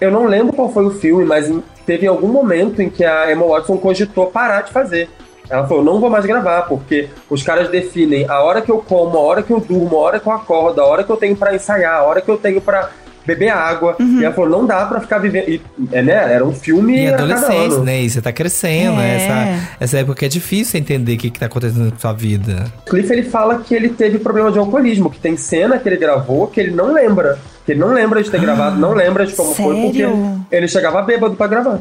[0.00, 1.52] eu não lembro qual foi o filme, mas
[1.84, 5.08] teve algum momento em que a Emma Watson cogitou parar de fazer.
[5.50, 9.16] Ela falou, não vou mais gravar, porque os caras definem a hora que eu como,
[9.16, 11.36] a hora que eu durmo, a hora que eu acordo, a hora que eu tenho
[11.36, 12.90] pra ensaiar, a hora que eu tenho pra
[13.28, 13.94] beber água.
[14.00, 15.48] E ela falou, não dá pra ficar vivendo.
[15.48, 15.60] E,
[15.92, 16.32] é, né?
[16.32, 17.84] Era um filme E a cada adolescência, ano.
[17.84, 18.00] né?
[18.00, 19.10] E você tá crescendo, né?
[19.10, 19.16] É.
[19.16, 22.64] Essa, essa época é difícil entender o que, que tá acontecendo na sua vida.
[22.86, 26.46] Cliff ele fala que ele teve problema de alcoolismo, que tem cena que ele gravou
[26.46, 27.38] que ele não lembra.
[27.66, 30.46] Que ele não lembra de ter gravado, não lembra de como foi, porque sério?
[30.50, 31.80] ele chegava bêbado pra gravar.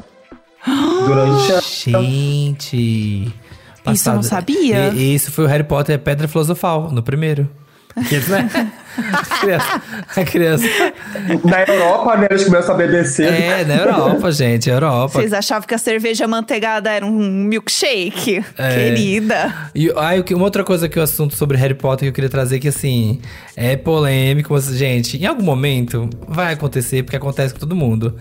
[1.07, 1.61] Durante a.
[1.61, 3.33] Gente.
[3.93, 4.89] Isso eu não sabia.
[4.89, 7.49] E, e isso foi o Harry Potter Pedra Filosofal, no primeiro.
[7.97, 8.47] Aqueles, né?
[9.11, 9.81] a criança.
[10.15, 10.65] A criança.
[11.43, 13.33] Na Europa, né, eles começam a beber cedo.
[13.33, 15.19] É, na Europa, gente, Europa.
[15.19, 18.45] Vocês achavam que a cerveja manteigada era um milkshake?
[18.55, 18.75] É.
[18.75, 19.69] Querida.
[19.73, 22.59] E aí, uma outra coisa que o assunto sobre Harry Potter que eu queria trazer
[22.59, 23.19] que assim,
[23.55, 28.15] é polêmico, mas gente, em algum momento vai acontecer porque acontece com todo mundo.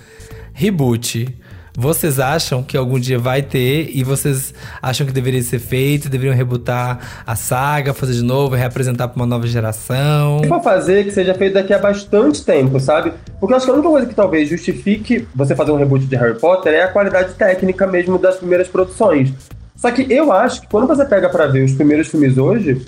[0.54, 1.36] Reboot.
[1.76, 6.34] Vocês acham que algum dia vai ter e vocês acham que deveria ser feito, deveriam
[6.34, 10.40] rebootar a saga, fazer de novo, reapresentar para uma nova geração?
[10.42, 13.12] Se for fazer, que seja feito daqui a bastante tempo, sabe?
[13.38, 16.16] Porque eu acho que a única coisa que talvez justifique você fazer um reboot de
[16.16, 19.32] Harry Potter é a qualidade técnica mesmo das primeiras produções.
[19.76, 22.82] Só que eu acho que quando você pega pra ver os primeiros filmes hoje,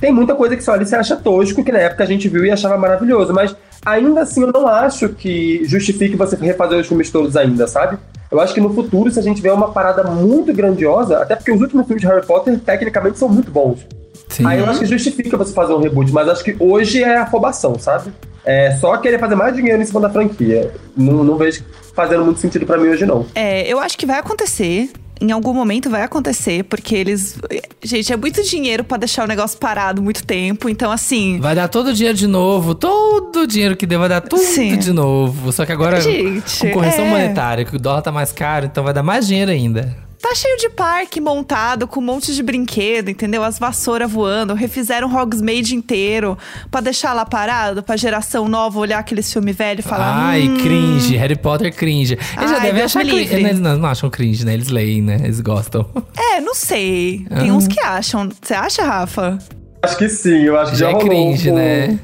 [0.00, 2.28] tem muita coisa que você olha e você acha tosco, que na época a gente
[2.28, 3.32] viu e achava maravilhoso.
[3.32, 7.98] Mas ainda assim eu não acho que justifique você refazer os filmes todos ainda, sabe?
[8.30, 11.50] Eu acho que no futuro, se a gente vê uma parada muito grandiosa, até porque
[11.50, 13.80] os últimos filmes de Harry Potter, tecnicamente, são muito bons.
[14.28, 14.46] Sim.
[14.46, 17.76] Aí eu acho que justifica você fazer um reboot, mas acho que hoje é afobação,
[17.78, 18.12] sabe?
[18.44, 20.72] É só querer fazer mais dinheiro em cima da franquia.
[20.96, 23.26] Não, não vejo fazendo muito sentido pra mim hoje, não.
[23.34, 24.90] É, eu acho que vai acontecer.
[25.20, 27.38] Em algum momento vai acontecer, porque eles.
[27.82, 30.68] Gente, é muito dinheiro pra deixar o negócio parado muito tempo.
[30.68, 31.38] Então, assim.
[31.40, 34.42] Vai dar todo o dinheiro de novo, todo o dinheiro que deu vai dar tudo
[34.42, 34.78] Sim.
[34.78, 35.52] de novo.
[35.52, 37.08] Só que agora Gente, com correção é.
[37.10, 40.09] monetária, que o dólar tá mais caro, então vai dar mais dinheiro ainda.
[40.22, 43.42] Tá cheio de parque montado com um monte de brinquedo, entendeu?
[43.42, 44.52] As vassouras voando.
[44.52, 46.36] Refizeram Hogsmeade inteiro
[46.70, 50.14] pra deixar lá parado, pra geração nova olhar aqueles filmes velhos e falar.
[50.28, 52.18] Ai, hum, cringe, Harry Potter cringe.
[52.36, 53.34] Eles já Ai, devem Deus achar cringe.
[53.34, 54.52] Eles não, não acham cringe, né?
[54.52, 55.16] Eles leem, né?
[55.24, 55.88] Eles gostam.
[56.14, 57.24] É, não sei.
[57.28, 57.54] Tem Ah.
[57.54, 58.28] uns que acham.
[58.42, 59.38] Você acha, Rafa?
[59.82, 61.98] Acho que sim, eu acho que Já já, é rolou cringe, um, né?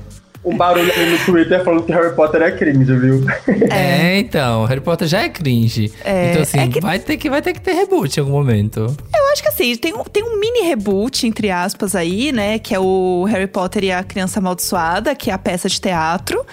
[0.47, 3.25] Um barulho ali no Twitter falando que Harry Potter é cringe, viu?
[3.71, 4.19] É.
[4.19, 5.93] então, Harry Potter já é cringe.
[6.05, 8.33] É, então, assim, é que- vai, ter que, vai ter que ter reboot em algum
[8.33, 8.97] momento.
[9.15, 12.59] Eu acho que assim, tem um, tem um mini reboot, entre aspas, aí, né?
[12.59, 16.45] Que é o Harry Potter e a Criança Amaldiçoada, que é a peça de teatro.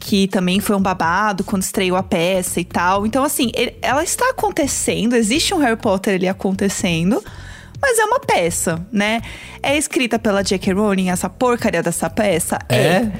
[0.00, 3.04] Que também foi um babado quando estreou a peça e tal.
[3.06, 7.22] Então, assim, ele- ela está acontecendo, existe um Harry Potter ali acontecendo.
[7.80, 9.22] Mas é uma peça, né?
[9.62, 10.72] É escrita pela J.K.
[10.72, 12.58] Rowling, essa porcaria dessa peça?
[12.68, 13.10] É?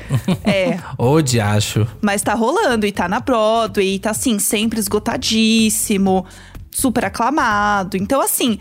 [0.45, 0.79] É.
[0.99, 1.87] Ô, diacho.
[2.01, 6.27] Mas tá rolando e tá na Broadway, e tá assim, sempre esgotadíssimo,
[6.71, 7.97] super aclamado.
[7.97, 8.59] Então, assim,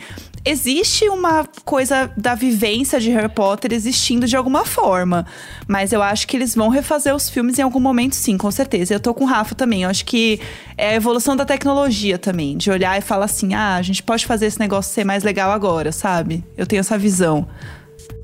[0.48, 5.26] existe uma coisa da vivência de Harry Potter existindo de alguma forma.
[5.68, 8.94] Mas eu acho que eles vão refazer os filmes em algum momento, sim, com certeza.
[8.94, 9.84] Eu tô com o Rafa também.
[9.84, 10.40] Eu acho que
[10.78, 14.26] é a evolução da tecnologia também, de olhar e falar assim: ah, a gente pode
[14.26, 16.44] fazer esse negócio ser mais legal agora, sabe?
[16.58, 17.48] Eu tenho essa visão.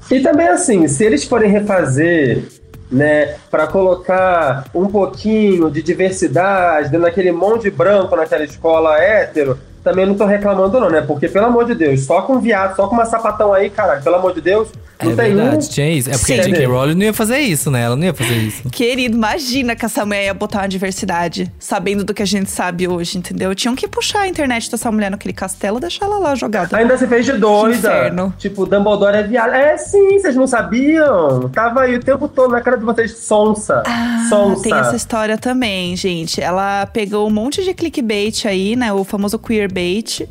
[0.09, 2.43] E também assim, se eles forem refazer,
[2.91, 9.57] né, para colocar um pouquinho de diversidade dentro daquele monte de branco naquela escola hétero,
[9.83, 11.01] também não tô reclamando não, né?
[11.01, 14.15] Porque, pelo amor de Deus, só com viado, só com uma sapatão aí, caralho, pelo
[14.15, 14.69] amor de Deus,
[15.03, 15.69] não é tem verdade, um...
[15.69, 16.09] tinha isso.
[16.09, 16.39] É porque Sim.
[16.39, 16.65] a J.K.
[16.65, 17.83] Rowling não ia fazer isso, né?
[17.83, 18.69] Ela não ia fazer isso.
[18.69, 22.87] Querido, imagina que essa mulher ia botar uma diversidade, sabendo do que a gente sabe
[22.87, 23.53] hoje, entendeu?
[23.55, 26.77] Tinham que puxar a internet dessa mulher naquele castelo e deixar ela lá jogada.
[26.77, 27.77] Ainda se fez de doida.
[27.77, 28.33] inferno.
[28.37, 29.53] Tipo, Dumbledore é viado.
[29.53, 31.49] É sim, vocês não sabiam?
[31.49, 33.83] Tava aí o tempo todo na cara de vocês, sonsa.
[33.85, 34.63] Ah, sonsa.
[34.63, 36.41] tem essa história também, gente.
[36.41, 38.91] Ela pegou um monte de clickbait aí, né?
[38.93, 40.27] O famoso queerbait.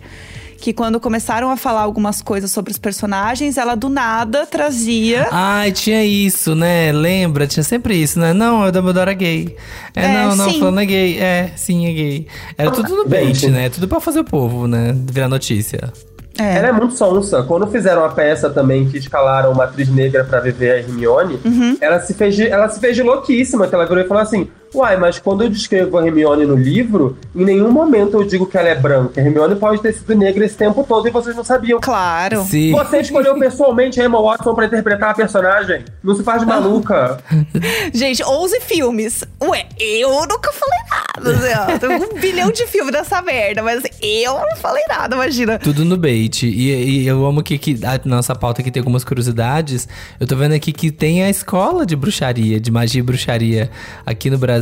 [0.63, 5.27] Que quando começaram a falar algumas coisas sobre os personagens, ela do nada trazia.
[5.33, 6.93] Ai, tinha isso, né?
[6.93, 7.49] Lembra?
[7.49, 8.33] Tinha sempre isso, né?
[8.33, 9.57] Não, o Dumbledore é gay.
[9.93, 10.61] É, É, não, não, sim.
[10.61, 11.19] falando é gay.
[11.19, 12.27] É, sim, é gay.
[12.57, 13.71] Era tudo no bait, né?
[13.71, 14.95] Tudo pra fazer o povo, né?
[15.11, 15.93] Virar notícia.
[16.39, 16.59] É.
[16.59, 17.43] Ela é muito sonsa.
[17.43, 21.77] Quando fizeram a peça também que escalaram uma atriz negra pra viver a Hermione, Uhum.
[21.81, 24.47] ela, se fez de, ela se fez de louquíssima, que ela virou e falou assim:
[24.75, 28.57] Uai, mas quando eu descrevo a Hermione no livro, em nenhum momento eu digo que
[28.57, 29.21] ela é branca.
[29.21, 31.79] A Hermione pode ter sido negra esse tempo todo e vocês não sabiam.
[31.81, 32.43] Claro.
[32.45, 32.73] Sim.
[32.73, 35.85] Você escolheu pessoalmente a Emma Watson pra interpretar a personagem.
[36.03, 37.19] Não se faz de maluca.
[37.93, 39.25] Gente, 11 filmes.
[39.43, 41.73] Ué, eu nunca falei nada.
[41.75, 41.79] Ó.
[41.79, 45.59] Tem um bilhão de filmes dessa merda, mas eu não falei nada, imagina.
[45.59, 46.47] Tudo no bait.
[46.47, 49.87] E, e eu amo que, que a nossa pauta aqui tem algumas curiosidades.
[50.19, 53.71] Eu tô vendo aqui que tem a escola de bruxaria, de magia e bruxaria
[54.07, 54.62] aqui no Brasil.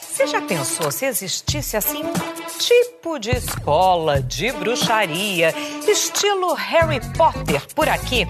[0.00, 5.54] Você já pensou se existisse assim um tipo de escola de bruxaria,
[5.86, 8.26] estilo Harry Potter por aqui?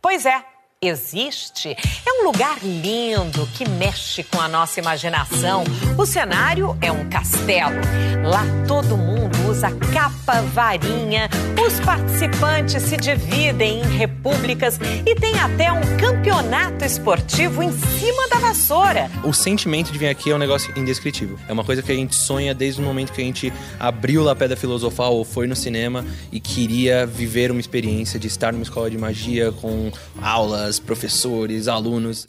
[0.00, 0.42] Pois é.
[0.84, 1.76] Existe.
[2.04, 5.62] É um lugar lindo que mexe com a nossa imaginação.
[5.96, 7.76] O cenário é um castelo.
[8.24, 9.21] Lá todo mundo
[9.52, 11.28] usa capa varinha.
[11.62, 18.38] Os participantes se dividem em repúblicas e tem até um campeonato esportivo em cima da
[18.38, 19.10] vassoura.
[19.22, 21.38] O sentimento de vir aqui é um negócio indescritível.
[21.46, 24.34] É uma coisa que a gente sonha desde o momento que a gente abriu a
[24.34, 28.90] Pedra Filosofal ou foi no cinema e queria viver uma experiência de estar numa escola
[28.90, 32.24] de magia com aulas, professores, alunos.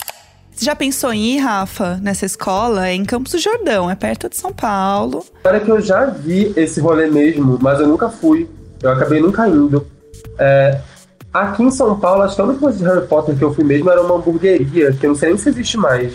[0.55, 2.87] Você já pensou em ir, Rafa, nessa escola?
[2.87, 5.25] É em Campos do Jordão, é perto de São Paulo.
[5.43, 8.47] Olha que eu já vi esse rolê mesmo, mas eu nunca fui.
[8.81, 9.85] Eu acabei nunca indo.
[10.37, 10.79] É,
[11.33, 13.63] aqui em São Paulo, acho que a única coisa de Harry Potter que eu fui
[13.63, 16.13] mesmo era uma hamburgueria, que eu não sei nem se existe mais.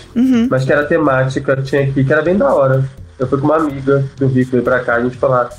[0.48, 2.84] Mas que era temática, tinha aqui, que era bem da hora.
[3.18, 5.50] Eu fui com uma amiga do Rio que veio pra cá, a gente foi lá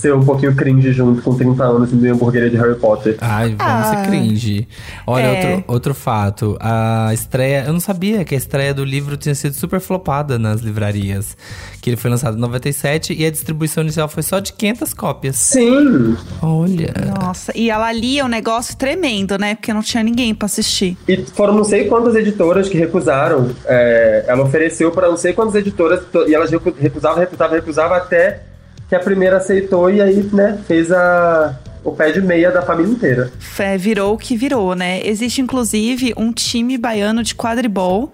[0.00, 3.16] ser um pouquinho cringe junto com 30 anos em hamburgueria de Harry Potter.
[3.20, 3.94] Ai, vamos Ah.
[4.04, 4.68] ser cringe.
[5.06, 5.50] Olha, É.
[5.54, 6.56] outro, outro fato.
[6.60, 7.64] A estreia.
[7.66, 11.36] Eu não sabia que a estreia do livro tinha sido super flopada nas livrarias.
[11.80, 15.36] Que ele foi lançado em 97 e a distribuição inicial foi só de 500 cópias.
[15.36, 16.16] Sim!
[16.42, 16.92] Olha.
[17.20, 19.54] Nossa, e ela lia um negócio tremendo, né?
[19.54, 20.96] Porque não tinha ninguém pra assistir.
[21.08, 23.50] E foram não sei quantas editoras que recusaram.
[23.64, 27.96] É, ela ofereceu para não sei quantas editoras, to- e elas recu- recusavam, recusavam, recusavam
[27.96, 28.40] até
[28.88, 32.92] que a primeira aceitou e aí, né, fez a, o pé de meia da família
[32.92, 33.30] inteira.
[33.58, 35.00] É, virou o que virou, né?
[35.04, 38.12] Existe, inclusive, um time baiano de quadribol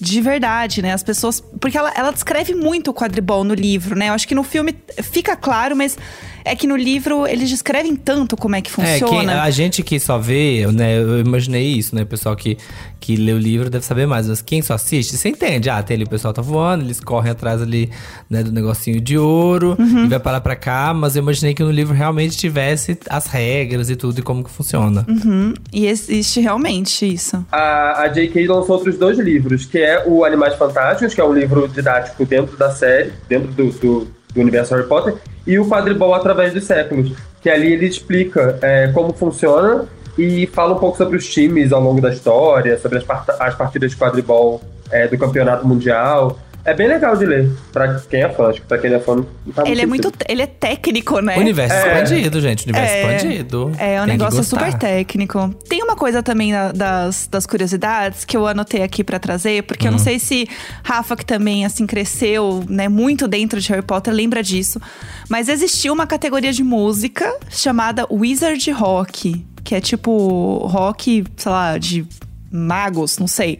[0.00, 0.92] de verdade, né?
[0.92, 1.40] As pessoas.
[1.60, 4.08] Porque ela, ela descreve muito o quadribol no livro, né?
[4.08, 5.96] Eu acho que no filme fica claro, mas
[6.44, 9.32] é que no livro eles descrevem tanto como é que É, funciona.
[9.32, 10.98] quem- a gente que só vê, né?
[10.98, 12.02] Eu imaginei isso, né?
[12.02, 12.58] O pessoal que,
[12.98, 14.26] que lê o livro deve saber mais.
[14.28, 15.70] Mas quem só assiste, você entende.
[15.70, 17.88] Ah, tem ali o pessoal tá voando, eles correm atrás ali,
[18.28, 20.06] né, do negocinho de ouro Uhum.
[20.06, 20.92] e vai lá pra cá.
[20.92, 24.50] Mas eu imaginei que no livro realmente tivesse as regras e tudo e como que
[24.50, 25.06] funciona.
[25.08, 25.54] Uhum.
[25.72, 27.44] E existe realmente isso.
[27.52, 28.48] A, a J.K.
[28.48, 32.56] lançou outros dois livros, que é o Animais Fantásticos, que é um livro didático dentro
[32.56, 35.14] da série, dentro do, do, do universo Harry Potter,
[35.46, 40.74] e o Quadribol através dos séculos, que ali ele explica é, como funciona e fala
[40.74, 43.96] um pouco sobre os times ao longo da história, sobre as, part- as partidas de
[43.96, 46.38] quadribol é, do campeonato mundial.
[46.64, 49.24] É bem legal de ler, pra quem é fã, acho que pra quem é fã.
[49.54, 50.12] tá Ele é muito.
[50.28, 51.36] Ele é técnico, né?
[51.36, 52.02] Universo É.
[52.02, 52.64] expandido, gente.
[52.64, 53.00] Universo É.
[53.16, 53.72] expandido.
[53.78, 55.52] É um Tem que negócio super técnico.
[55.68, 59.86] Tem uma coisa também da- das, das curiosidades que eu anotei aqui pra trazer, porque
[59.86, 59.94] eu Hum.
[59.94, 60.48] não sei se
[60.84, 64.80] Rafa, que também assim cresceu, né, muito dentro de Harry Potter, lembra disso.
[65.28, 71.76] Mas existiu uma categoria de música chamada Wizard Rock, que é tipo rock, sei lá,
[71.76, 72.06] de
[72.52, 73.58] magos, não sei.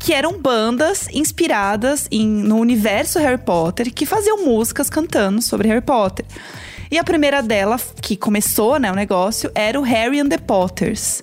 [0.00, 5.80] Que eram bandas inspiradas em, no universo Harry Potter que faziam músicas cantando sobre Harry
[5.80, 6.26] Potter.
[6.90, 11.22] E a primeira dela, que começou né, o negócio, era o Harry and the Potters.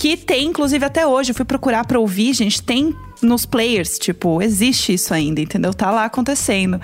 [0.00, 1.32] Que tem, inclusive, até hoje.
[1.32, 2.62] Eu fui procurar pra ouvir, gente.
[2.62, 5.74] Tem nos players, tipo, existe isso ainda, entendeu?
[5.74, 6.80] Tá lá acontecendo.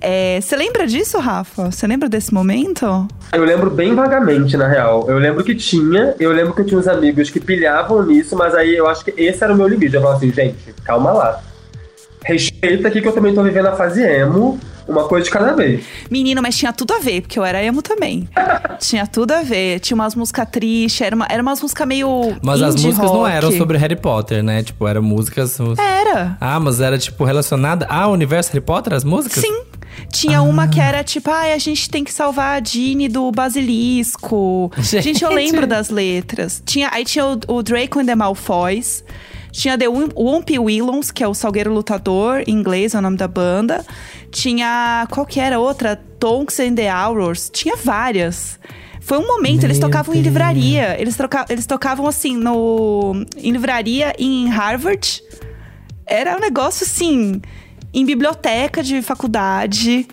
[0.00, 1.72] É, Você lembra disso, Rafa?
[1.72, 3.08] Você lembra desse momento?
[3.32, 5.10] Eu lembro bem vagamente, na real.
[5.10, 8.54] Eu lembro que tinha, eu lembro que eu tinha uns amigos que pilhavam nisso, mas
[8.54, 9.96] aí eu acho que esse era o meu limite.
[9.96, 11.42] Eu falava assim, gente, calma lá.
[12.24, 14.60] Respeita aqui que eu também tô vivendo a fase emo,
[14.92, 15.84] uma coisa de cada vez.
[16.10, 18.28] Menino, mas tinha tudo a ver, porque eu era emo também.
[18.78, 19.80] tinha tudo a ver.
[19.80, 22.36] Tinha umas músicas tristes, era, uma, era umas músicas meio.
[22.42, 23.32] Mas as músicas não rock.
[23.32, 24.62] eram sobre Harry Potter, né?
[24.62, 25.58] Tipo, eram músicas.
[25.78, 26.36] Era.
[26.40, 29.42] Ah, mas era tipo relacionada ao universo Harry Potter, as músicas?
[29.42, 29.62] Sim.
[30.10, 34.70] Tinha uma que era tipo, ai, a gente tem que salvar a Ginny do basilisco.
[34.80, 35.34] Gente, eu Gente.
[35.34, 36.62] lembro das letras.
[36.64, 39.04] Tinha, aí tinha o, o Draco and the Malfoys.
[39.52, 43.28] Tinha The Wumpy Willows, que é o Salgueiro Lutador, em inglês é o nome da
[43.28, 43.84] banda.
[44.30, 45.94] Tinha, qual que era a outra?
[46.18, 47.50] Tonks and the Aurors.
[47.52, 48.58] Tinha várias.
[49.02, 50.32] Foi um momento, eles Meu tocavam em Deus.
[50.32, 50.98] livraria.
[50.98, 55.22] Eles, troca, eles tocavam assim, no, em livraria em Harvard.
[56.06, 57.42] Era um negócio assim,
[57.92, 60.08] em biblioteca de faculdade.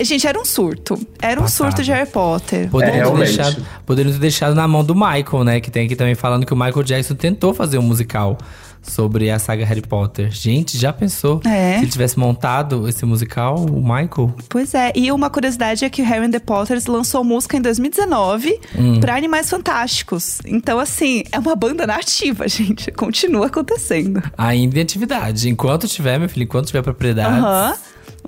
[0.00, 0.98] Gente, era um surto.
[1.20, 1.66] Era um Passado.
[1.70, 2.68] surto de Harry Potter.
[2.70, 5.60] Poderiam, É, ter deixado, poderiam ter deixado na mão do Michael, né?
[5.60, 8.38] Que tem aqui também falando que o Michael Jackson tentou fazer um musical
[8.80, 10.30] sobre a saga Harry Potter.
[10.30, 11.40] Gente, já pensou?
[11.44, 11.74] É.
[11.74, 14.34] Se ele tivesse montado esse musical, o Michael?
[14.48, 17.60] Pois é, e uma curiosidade é que o Harry and the Potters lançou música em
[17.60, 19.00] 2019 Hum.
[19.00, 20.38] pra Animais Fantásticos.
[20.46, 22.90] Então, assim, é uma banda nativa, gente.
[22.92, 24.22] Continua acontecendo.
[24.38, 25.48] Ainda em atividade.
[25.50, 27.36] Enquanto tiver, meu filho, enquanto tiver propriedade.
[27.40, 27.74] Aham.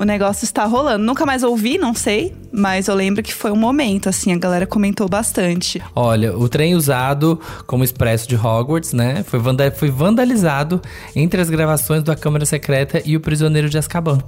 [0.00, 1.04] O negócio está rolando.
[1.04, 2.32] Nunca mais ouvi, não sei.
[2.50, 5.80] Mas eu lembro que foi um momento, assim, a galera comentou bastante.
[5.94, 9.22] Olha, o trem usado como expresso de Hogwarts, né?
[9.26, 10.80] Foi, vanda- foi vandalizado
[11.14, 14.20] entre as gravações da Câmara Secreta e o Prisioneiro de Azkaban.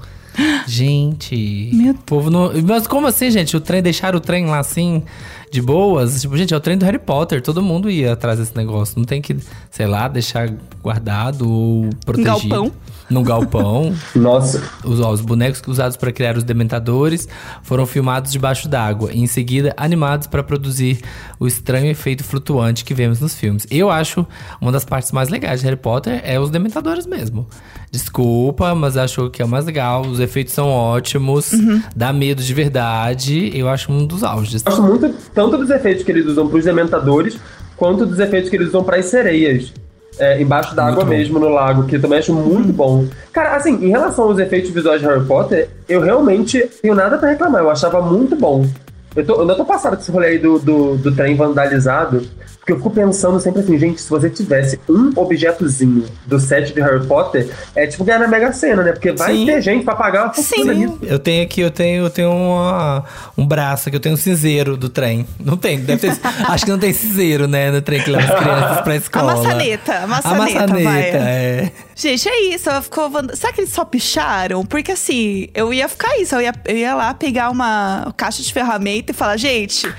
[0.66, 1.70] Gente.
[1.72, 2.50] Meu o povo não.
[2.66, 3.56] Mas como assim, gente?
[3.56, 5.02] O trem, deixaram o trem lá assim,
[5.50, 6.22] de boas?
[6.22, 7.42] Tipo, gente, é o trem do Harry Potter.
[7.42, 8.98] Todo mundo ia atrás desse negócio.
[8.98, 9.36] Não tem que,
[9.70, 10.50] sei lá, deixar
[10.82, 12.48] guardado ou protegido.
[12.48, 12.72] galpão.
[13.10, 13.94] Num galpão.
[14.16, 17.28] Nossa, Os, ó, os bonecos usados para criar os dementadores
[17.62, 21.00] foram filmados debaixo d'água e em seguida animados para produzir
[21.38, 23.66] o estranho efeito flutuante que vemos nos filmes.
[23.70, 24.26] Eu acho
[24.60, 27.46] uma das partes mais legais de Harry Potter é os dementadores mesmo.
[27.92, 30.00] Desculpa, mas acho que é o mais legal.
[30.00, 31.50] Os efeitos são ótimos,
[31.94, 33.52] dá medo de verdade.
[33.54, 34.62] Eu acho um dos auges.
[34.62, 37.38] gosto muito tanto dos efeitos que eles usam pros dementadores,
[37.76, 39.72] quanto dos efeitos que eles usam pras sereias.
[40.18, 43.06] é, embaixo da água mesmo, no lago, que eu também acho muito bom.
[43.32, 47.30] Cara, assim, em relação aos efeitos visuais de Harry Potter, eu realmente tenho nada pra
[47.30, 47.62] reclamar.
[47.62, 48.66] Eu achava muito bom.
[49.14, 52.26] Eu, tô, eu ainda tô passado com esse rolê aí do, do, do trem vandalizado,
[52.62, 56.80] porque eu fico pensando sempre assim, gente, se você tivesse um objetozinho do set de
[56.80, 58.92] Harry Potter, é tipo ganhar na Mega Sena, né?
[58.92, 59.46] Porque vai Sim.
[59.46, 60.78] ter gente pra pagar uma fortuna Sim.
[60.78, 60.98] nisso.
[61.02, 63.04] Eu tenho aqui, eu tenho, eu tenho uma-
[63.36, 65.26] um braço aqui, eu tenho um cinzeiro do trem.
[65.44, 66.16] Não tem, deve ter.
[66.48, 69.32] acho que não tem cinzeiro, né, no trem que leva as crianças pra escola.
[69.32, 71.00] A maçaneta, a maçaneta, A maçaneta, vai.
[71.10, 71.72] é.
[71.96, 72.70] Gente, é isso.
[72.70, 73.10] Ela ficou.
[73.34, 74.64] Será que eles só picharam?
[74.64, 76.36] Porque assim, eu ia ficar isso.
[76.36, 79.92] Eu ia, eu ia lá pegar uma caixa de ferramenta e falar, gente.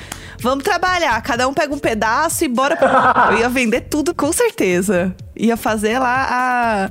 [0.43, 2.75] Vamos trabalhar, cada um pega um pedaço e bora.
[2.75, 5.15] pra-" Eu ia vender tudo com certeza.
[5.37, 6.89] Ia fazer lá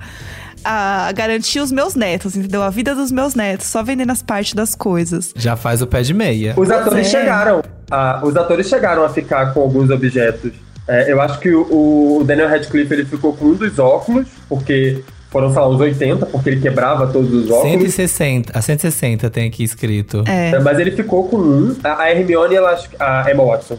[0.65, 2.63] a, a garantir os meus netos, entendeu?
[2.63, 5.35] A vida dos meus netos, só vendendo as partes das coisas.
[5.37, 6.55] Já faz o pé de meia.
[6.57, 7.11] Os atores é.
[7.11, 7.63] chegaram.
[7.91, 10.53] A, os atores chegaram a ficar com alguns objetos.
[10.89, 15.05] É, eu acho que o, o Daniel Radcliffe ele ficou com um dos óculos, porque
[15.33, 17.71] foram, sei lá, uns 80, porque ele quebrava todos os óculos.
[17.73, 20.23] 160, a 160 tem aqui escrito.
[20.29, 20.51] É.
[20.51, 21.75] É, Mas ele ficou com um.
[21.83, 23.79] A Hermione, ela, acho que- a Emma Watson,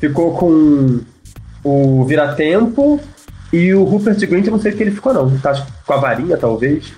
[0.00, 1.00] ficou com
[1.62, 2.98] o Viratempo
[3.52, 5.30] e o Rupert Grint, eu não sei o que ele ficou, não.
[5.38, 6.92] Tá, acho que com a varinha, talvez.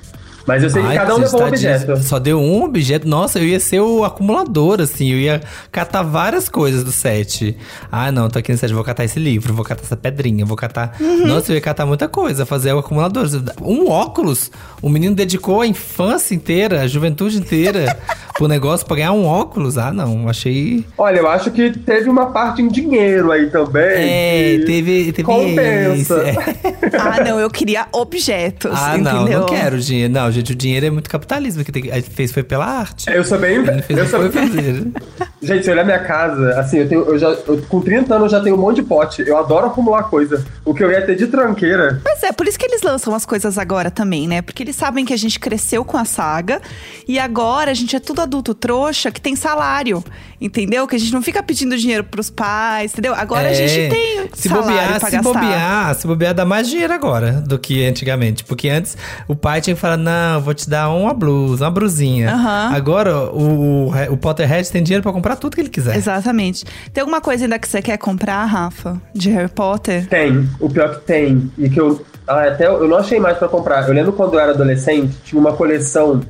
[0.47, 1.95] Mas eu sei que Ai, cada um levou um objeto.
[1.95, 3.09] diz- Só deu um objeto.
[3.09, 5.11] Nossa, eu ia ser o acumulador, assim.
[5.11, 5.41] Eu ia
[5.73, 7.57] catar várias coisas do set.
[7.91, 10.57] Ah, não, tô aqui no set, vou catar esse livro, vou catar essa pedrinha, vou
[10.57, 10.95] catar.
[11.01, 11.27] Uhum.
[11.27, 13.27] Nossa, eu ia catar muita coisa, fazer o acumulador.
[13.61, 14.51] Um óculos.
[14.81, 17.97] O menino dedicou a infância inteira, a juventude inteira
[18.39, 19.77] pro negócio pra ganhar um óculos.
[19.79, 20.85] Ah, não, achei.
[20.97, 23.83] Olha, eu acho que teve uma parte em dinheiro aí também.
[23.83, 25.13] É, que teve.
[25.13, 25.95] teve Compensa.
[25.95, 26.77] esse, é.
[26.99, 29.41] Ah, não, eu queria objetos, Ah, não, entendeu?
[29.41, 30.13] não quero dinheiro.
[30.13, 31.65] Não, gente, o dinheiro é muito capitalismo.
[31.65, 33.11] Que tem, a gente fez foi pela arte.
[33.11, 33.57] Eu sou bem.
[33.89, 34.87] Eu sou, foi fazer.
[35.43, 37.03] gente, se olhar minha casa, assim, eu tenho.
[37.03, 39.23] Eu já, eu- com 30 anos eu já tenho um monte de pote.
[39.27, 40.45] Eu adoro acumular coisa.
[40.65, 42.01] O que eu ia ter de tranqueira.
[42.05, 44.43] Mas é, por isso que eles lançam as coisas agora também, né?
[44.43, 46.61] Porque eles sabem que a gente cresceu com a saga
[47.07, 50.03] e agora a gente é tudo adulto trouxa que tem salário,
[50.41, 50.87] entendeu?
[50.87, 53.15] Que a gente não fica pedindo dinheiro pros pais, entendeu?
[53.15, 55.23] Agora a É, gente tem se salário bobear, pra se gastar.
[55.23, 58.97] bobear, se bobear dá mais dinheiro agora do que antigamente, porque antes
[59.29, 62.33] o pai tinha que falar não, vou te dar uma blusa, uma brusinha.
[62.33, 62.71] Aham.
[62.75, 65.97] Agora o, o, o Potterhead tem dinheiro pra comprar tudo que ele quiser.
[65.97, 66.65] Exatamente.
[66.93, 70.07] Tem alguma coisa ainda que você quer comprar, Rafa, de Harry Potter?
[70.07, 71.51] Tem, o pior que tem.
[71.59, 72.05] E que eu.
[72.29, 73.89] ah, até eu não achei mais pra comprar.
[73.89, 76.21] Eu lembro quando eu era adolescente, tinha uma coleção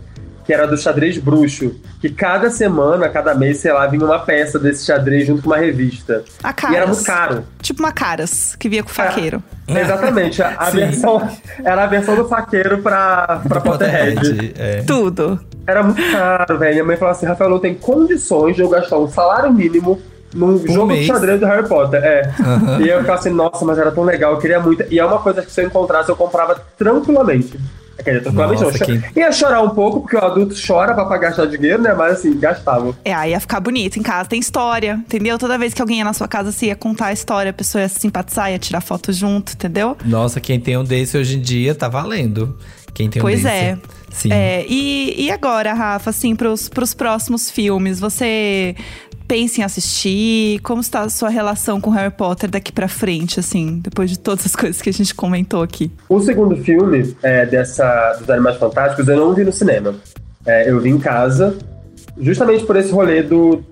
[0.46, 1.74] que era do xadrez bruxo.
[2.00, 5.56] Que cada semana, cada mês, sei lá, vinha uma peça desse xadrez junto com uma
[5.58, 6.24] revista.
[6.42, 6.88] A E era Caras.
[6.88, 7.44] muito caro.
[7.60, 9.42] Tipo uma Caras, que via com faqueiro.
[9.68, 10.40] Exatamente.
[10.42, 11.28] A, a versão.
[11.64, 14.54] Era a versão do faqueiro pra, pra Potterhead.
[14.56, 14.82] é.
[14.86, 15.40] Tudo.
[15.66, 16.74] Era muito caro, velho.
[16.74, 20.00] Minha mãe falou assim: Rafael, não tem condições de eu gastar um salário mínimo
[20.32, 21.00] num jogo mês.
[21.00, 22.00] de xadrez do Harry Potter.
[22.04, 22.30] É.
[22.40, 22.80] Aham.
[22.82, 24.84] E eu ficava assim, nossa, mas era tão legal, eu queria muito.
[24.90, 27.58] E é uma coisa que se eu encontrasse, eu comprava tranquilamente.
[28.02, 31.82] Quer dizer, Nossa, Ia chorar um pouco, porque o adulto chora pra pra gastar dinheiro,
[31.82, 31.94] né?
[31.94, 32.94] Mas assim, gastava.
[33.04, 33.98] É, aí ia ficar bonito.
[33.98, 35.38] Em casa tem história, entendeu?
[35.38, 37.82] Toda vez que alguém ia na sua casa, você ia contar a história, a pessoa
[37.82, 39.96] ia se simpatizar, ia tirar foto junto, entendeu?
[40.04, 42.56] Nossa, quem tem um desse hoje em dia tá valendo.
[42.92, 43.48] Quem tem um Pois desse.
[43.54, 43.78] é.
[44.10, 44.32] Sim.
[44.32, 48.74] É, e, e agora, Rafa, assim, pros, pros próximos filmes, você
[49.26, 50.60] pensa em assistir?
[50.60, 54.46] Como está a sua relação com Harry Potter daqui pra frente, assim, depois de todas
[54.46, 55.90] as coisas que a gente comentou aqui?
[56.08, 59.94] O segundo filme é, dessa, dos Animais Fantásticos eu não vi no cinema.
[60.46, 61.56] É, eu vi em casa,
[62.20, 63.62] justamente por esse rolê do.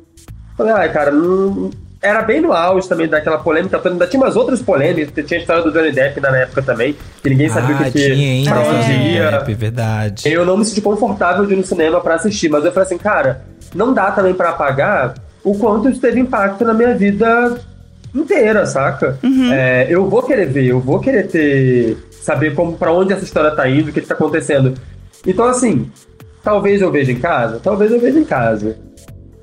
[0.56, 1.70] Falei, ai, cara, não.
[2.02, 3.94] Era bem no auge também daquela polêmica toda.
[3.94, 5.24] Ainda tinha umas outras polêmicas.
[5.24, 7.92] Tinha a história do Johnny Depp na época também, que ninguém sabia o ah, que,
[7.92, 8.44] que tinha, hein?
[8.44, 9.40] pra onde É, ia.
[9.56, 10.28] verdade.
[10.28, 12.98] Eu não me senti confortável de ir no cinema pra assistir, mas eu falei assim,
[12.98, 13.42] cara,
[13.74, 15.14] não dá também pra apagar
[15.44, 17.60] o quanto isso teve impacto na minha vida
[18.14, 19.18] inteira, saca?
[19.52, 23.50] É, eu vou querer ver, eu vou querer ter saber como para onde essa história
[23.50, 24.74] tá indo, o que, que tá acontecendo.
[25.26, 25.90] Então assim,
[26.42, 28.76] talvez eu veja em casa, talvez eu veja em casa.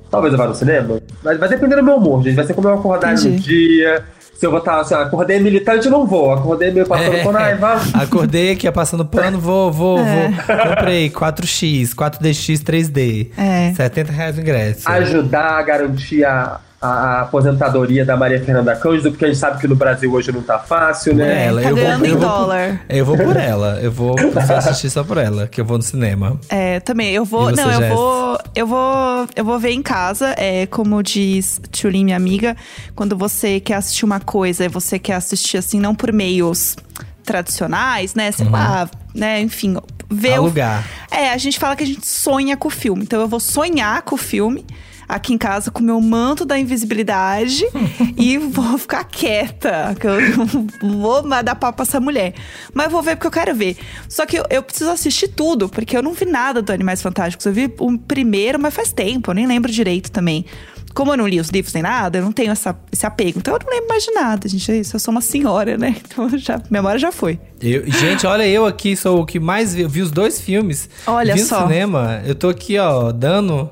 [0.10, 1.00] Talvez eu vá no cinema.
[1.24, 2.36] Mas vai depender do meu humor, gente.
[2.36, 4.04] Vai ser como eu acordar no dia.
[4.42, 6.34] Se eu vou estar assim, acordei militante, eu não vou.
[6.34, 7.22] Acordei meio passando É.
[7.22, 7.94] por ai, vamos.
[7.94, 10.30] Acordei aqui, ó, passando pano, vou, vou, É.
[10.30, 10.58] vou.
[10.70, 13.30] Comprei 4X, 4DX 3D.
[13.38, 13.72] É.
[13.76, 14.90] 70 reais o ingresso.
[14.90, 19.68] ajudar a garantir a, a- aposentadoria da Maria Fernanda Cândido, porque a gente sabe que
[19.68, 21.46] no Brasil hoje não tá fácil, né?
[21.46, 22.82] ela, tá eu vou, ganhando eu em vou- dólar.
[22.90, 23.80] Eu vou por ela.
[23.82, 24.16] Eu vou
[24.58, 26.40] assistir só por ela, que eu vou no cinema.
[26.50, 27.12] É, também.
[27.14, 27.46] Eu vou.
[27.46, 27.94] Você, não, eu Jess?
[27.94, 28.38] vou.
[28.56, 29.28] Eu vou.
[29.36, 30.34] Eu vou ver em casa.
[30.38, 32.56] É, como diz Tchulin, minha amiga,
[32.96, 36.76] quando você quer assistir uma coisa e você quer assistir assim, não por meios
[37.24, 38.32] tradicionais, né?
[38.32, 39.40] Sei lá, né?
[39.42, 39.78] Enfim,
[40.10, 40.84] ver o- Alugar.
[41.10, 43.04] É, a gente fala que a gente sonha com o filme.
[43.04, 44.66] Então eu vou sonhar com o filme
[45.12, 47.66] aqui em casa com o meu manto da invisibilidade
[48.18, 49.96] e vou ficar quieta.
[50.00, 50.20] Que eu
[50.82, 52.34] não vou dar papo pra essa mulher.
[52.74, 53.78] Mas vou ver porque eu quero ver.
[54.08, 57.46] Só que eu, eu preciso assistir tudo, porque eu não vi nada do Animais Fantásticos.
[57.46, 60.46] Eu vi o primeiro, mas faz tempo, eu nem lembro direito também.
[60.94, 63.40] Como eu não li os livros nem nada, eu não tenho essa, esse apego.
[63.40, 64.72] Então eu não lembro mais de nada, gente.
[64.72, 65.96] É isso, eu sou uma senhora, né?
[66.06, 67.40] Então já, memória já foi.
[67.62, 69.82] Eu- gente, olha, eu aqui sou o que mais vi.
[69.84, 70.90] Eu vi os dois filmes.
[71.08, 71.62] Olha vi só.
[71.62, 72.22] no cinema.
[72.26, 73.70] Eu tô aqui, ó, dando.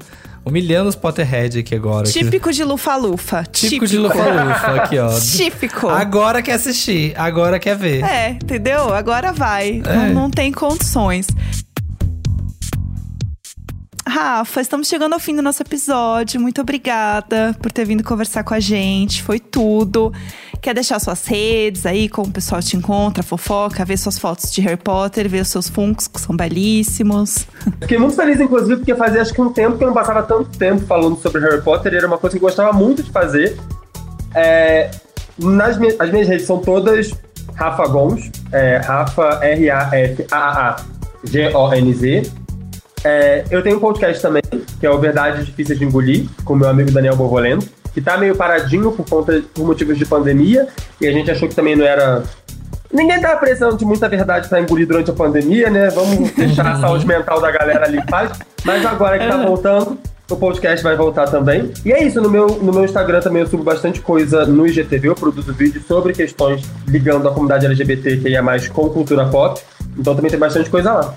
[0.49, 2.09] Humilhando os Potterhead aqui agora.
[2.09, 2.19] aqui.
[2.19, 3.43] Típico de Lufa-Lufa.
[3.51, 5.09] Típico de Lufa-Lufa aqui, ó.
[5.19, 5.87] Típico.
[5.87, 8.03] Agora quer assistir, agora quer ver.
[8.03, 8.93] É, entendeu?
[8.93, 9.81] Agora vai.
[9.85, 9.95] É.
[9.95, 11.27] Não, não tem condições.
[14.09, 16.41] Rafa, estamos chegando ao fim do nosso episódio.
[16.41, 19.21] Muito obrigada por ter vindo conversar com a gente.
[19.21, 20.11] Foi tudo.
[20.59, 24.61] Quer deixar suas redes aí, como o pessoal te encontra, fofoca, ver suas fotos de
[24.61, 27.45] Harry Potter, ver os seus funcos, que são belíssimos.
[27.81, 30.57] Fiquei muito feliz, inclusive, porque fazia acho que um tempo que eu não passava tanto
[30.57, 33.59] tempo falando sobre Harry Potter, era uma coisa que eu gostava muito de fazer.
[34.33, 34.89] É,
[35.37, 37.13] nas as minhas redes são todas
[37.53, 42.38] Rafa Gons, é, Rafa R-A-F-A-A-G-O-N-Z.
[43.03, 44.41] É, eu tenho um podcast também,
[44.79, 48.35] que é o Verdades Difíceis de Engolir, com meu amigo Daniel Borbolento, que tá meio
[48.35, 50.67] paradinho por conta por motivos de pandemia,
[50.99, 52.23] e a gente achou que também não era.
[52.91, 55.89] Ninguém tava precisando de muita verdade para engolir durante a pandemia, né?
[55.89, 58.31] Vamos deixar a saúde mental da galera ali em paz.
[58.65, 59.97] Mas agora que tá voltando,
[60.29, 61.71] o podcast vai voltar também.
[61.85, 65.09] E é isso, no meu, no meu Instagram também eu subo bastante coisa no IGTV,
[65.09, 69.61] eu produzo vídeos sobre questões ligando a comunidade LGBT que é mais com cultura pop.
[69.97, 71.15] Então também tem bastante coisa lá.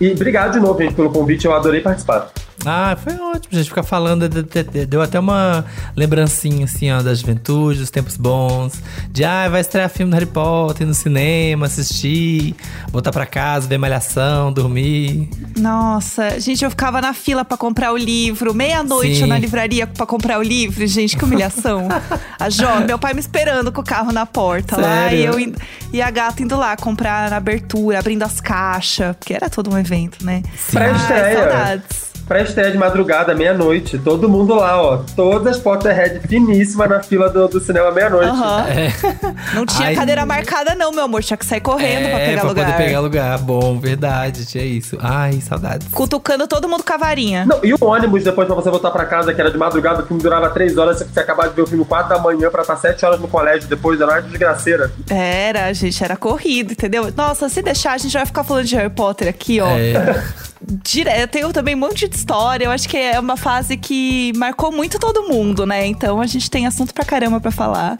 [0.00, 2.30] E obrigado de novo, gente, pelo convite, eu adorei participar.
[2.64, 3.68] Ah, foi ótimo, gente.
[3.68, 8.16] Ficar falando, de- de- de- deu até uma lembrancinha, assim, ó, da juventude, dos tempos
[8.16, 8.74] bons.
[9.10, 12.54] De, ah, vai estrear filme do Harry Potter ir no cinema, assistir,
[12.90, 15.28] voltar pra casa, ver malhação, dormir.
[15.56, 19.26] Nossa, gente, eu ficava na fila pra comprar o livro, meia-noite Sim.
[19.26, 20.86] na livraria pra comprar o livro.
[20.86, 21.88] Gente, que humilhação.
[22.38, 25.18] a Jó, meu pai me esperando com o carro na porta lá Sério?
[25.18, 25.58] e eu indo-
[25.92, 29.78] e a gata indo lá comprar na abertura, abrindo as caixas, porque era todo um
[29.78, 30.42] evento, né?
[30.70, 31.38] Pra Ai, estreia.
[31.38, 32.05] saudades.
[32.26, 34.96] Pra estreia de madrugada, meia-noite, todo mundo lá, ó.
[35.14, 38.28] Todas Potterhead finíssimas na fila do, do cinema meia-noite.
[38.30, 38.66] Aham.
[39.54, 39.94] Não tinha Ai.
[39.94, 41.22] cadeira marcada, não, meu amor.
[41.22, 42.72] Tinha que sair correndo pra é, pegar pra lugar.
[42.72, 43.38] poder pegar lugar.
[43.38, 44.98] Bom, verdade, tinha isso.
[45.00, 45.86] Ai, saudades.
[45.92, 47.46] Cutucando todo mundo com a varinha.
[47.46, 50.06] Não, e o ônibus depois pra você voltar pra casa, que era de madrugada, o
[50.06, 52.62] filme durava três horas, você tinha acabado de ver o filme 4 da manhã pra
[52.62, 54.90] estar sete horas no colégio depois, era uma desgraceira.
[55.08, 57.12] Era, gente, era corrido, entendeu?
[57.16, 59.68] Nossa, se deixar, a gente vai ficar falando de Harry Potter aqui, ó.
[59.68, 60.22] É,
[60.82, 62.64] Direto, tenho também um monte de história.
[62.64, 65.86] Eu acho que é uma fase que marcou muito todo mundo, né?
[65.86, 67.96] Então a gente tem assunto pra caramba pra falar.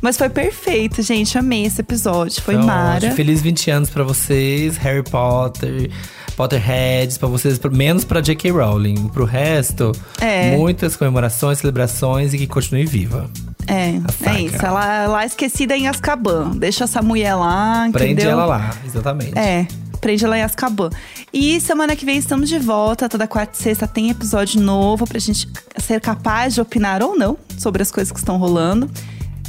[0.00, 1.38] Mas foi perfeito, gente.
[1.38, 2.42] Amei esse episódio.
[2.42, 3.12] Foi então, mara.
[3.12, 5.90] Feliz 20 anos pra vocês, Harry Potter,
[6.36, 8.50] Potterheads, pra vocês, menos pra J.K.
[8.50, 9.08] Rowling.
[9.08, 10.56] Pro resto, É.
[10.56, 13.30] muitas comemorações, celebrações e que continue viva.
[13.68, 13.90] É,
[14.28, 14.66] é isso.
[14.66, 16.50] Ela lá esquecida em Azkaban.
[16.56, 18.32] Deixa essa mulher lá, Prende entendeu?
[18.32, 19.38] ela lá, exatamente.
[19.38, 19.66] É,
[20.02, 20.90] prende ela em Azkaban.
[21.32, 23.08] E semana que vem estamos de volta.
[23.08, 25.48] Toda quarta e sexta tem episódio novo pra gente
[25.78, 28.90] ser capaz de opinar ou não sobre as coisas que estão rolando.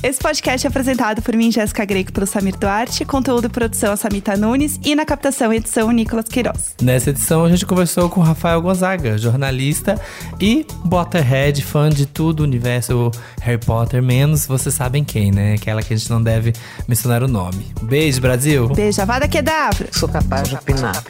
[0.04, 3.06] Esse podcast é apresentado por mim, Jéssica Greco, pelo Samir Duarte.
[3.06, 4.78] Conteúdo e produção, a Samita Nunes.
[4.84, 6.76] E na captação e edição, Nicolas Queiroz.
[6.82, 9.98] Nessa edição a gente conversou com o Rafael Gonzaga, jornalista
[10.42, 15.54] e Potterhead, fã de tudo o universo Harry Potter, menos vocês sabem quem, né?
[15.54, 16.52] Aquela que a gente não deve
[16.86, 17.74] mencionar o nome.
[17.84, 18.68] Beijo, Brasil!
[18.68, 19.88] Beijo, Avada Kedavra!
[19.94, 21.02] Sou capaz de opinar.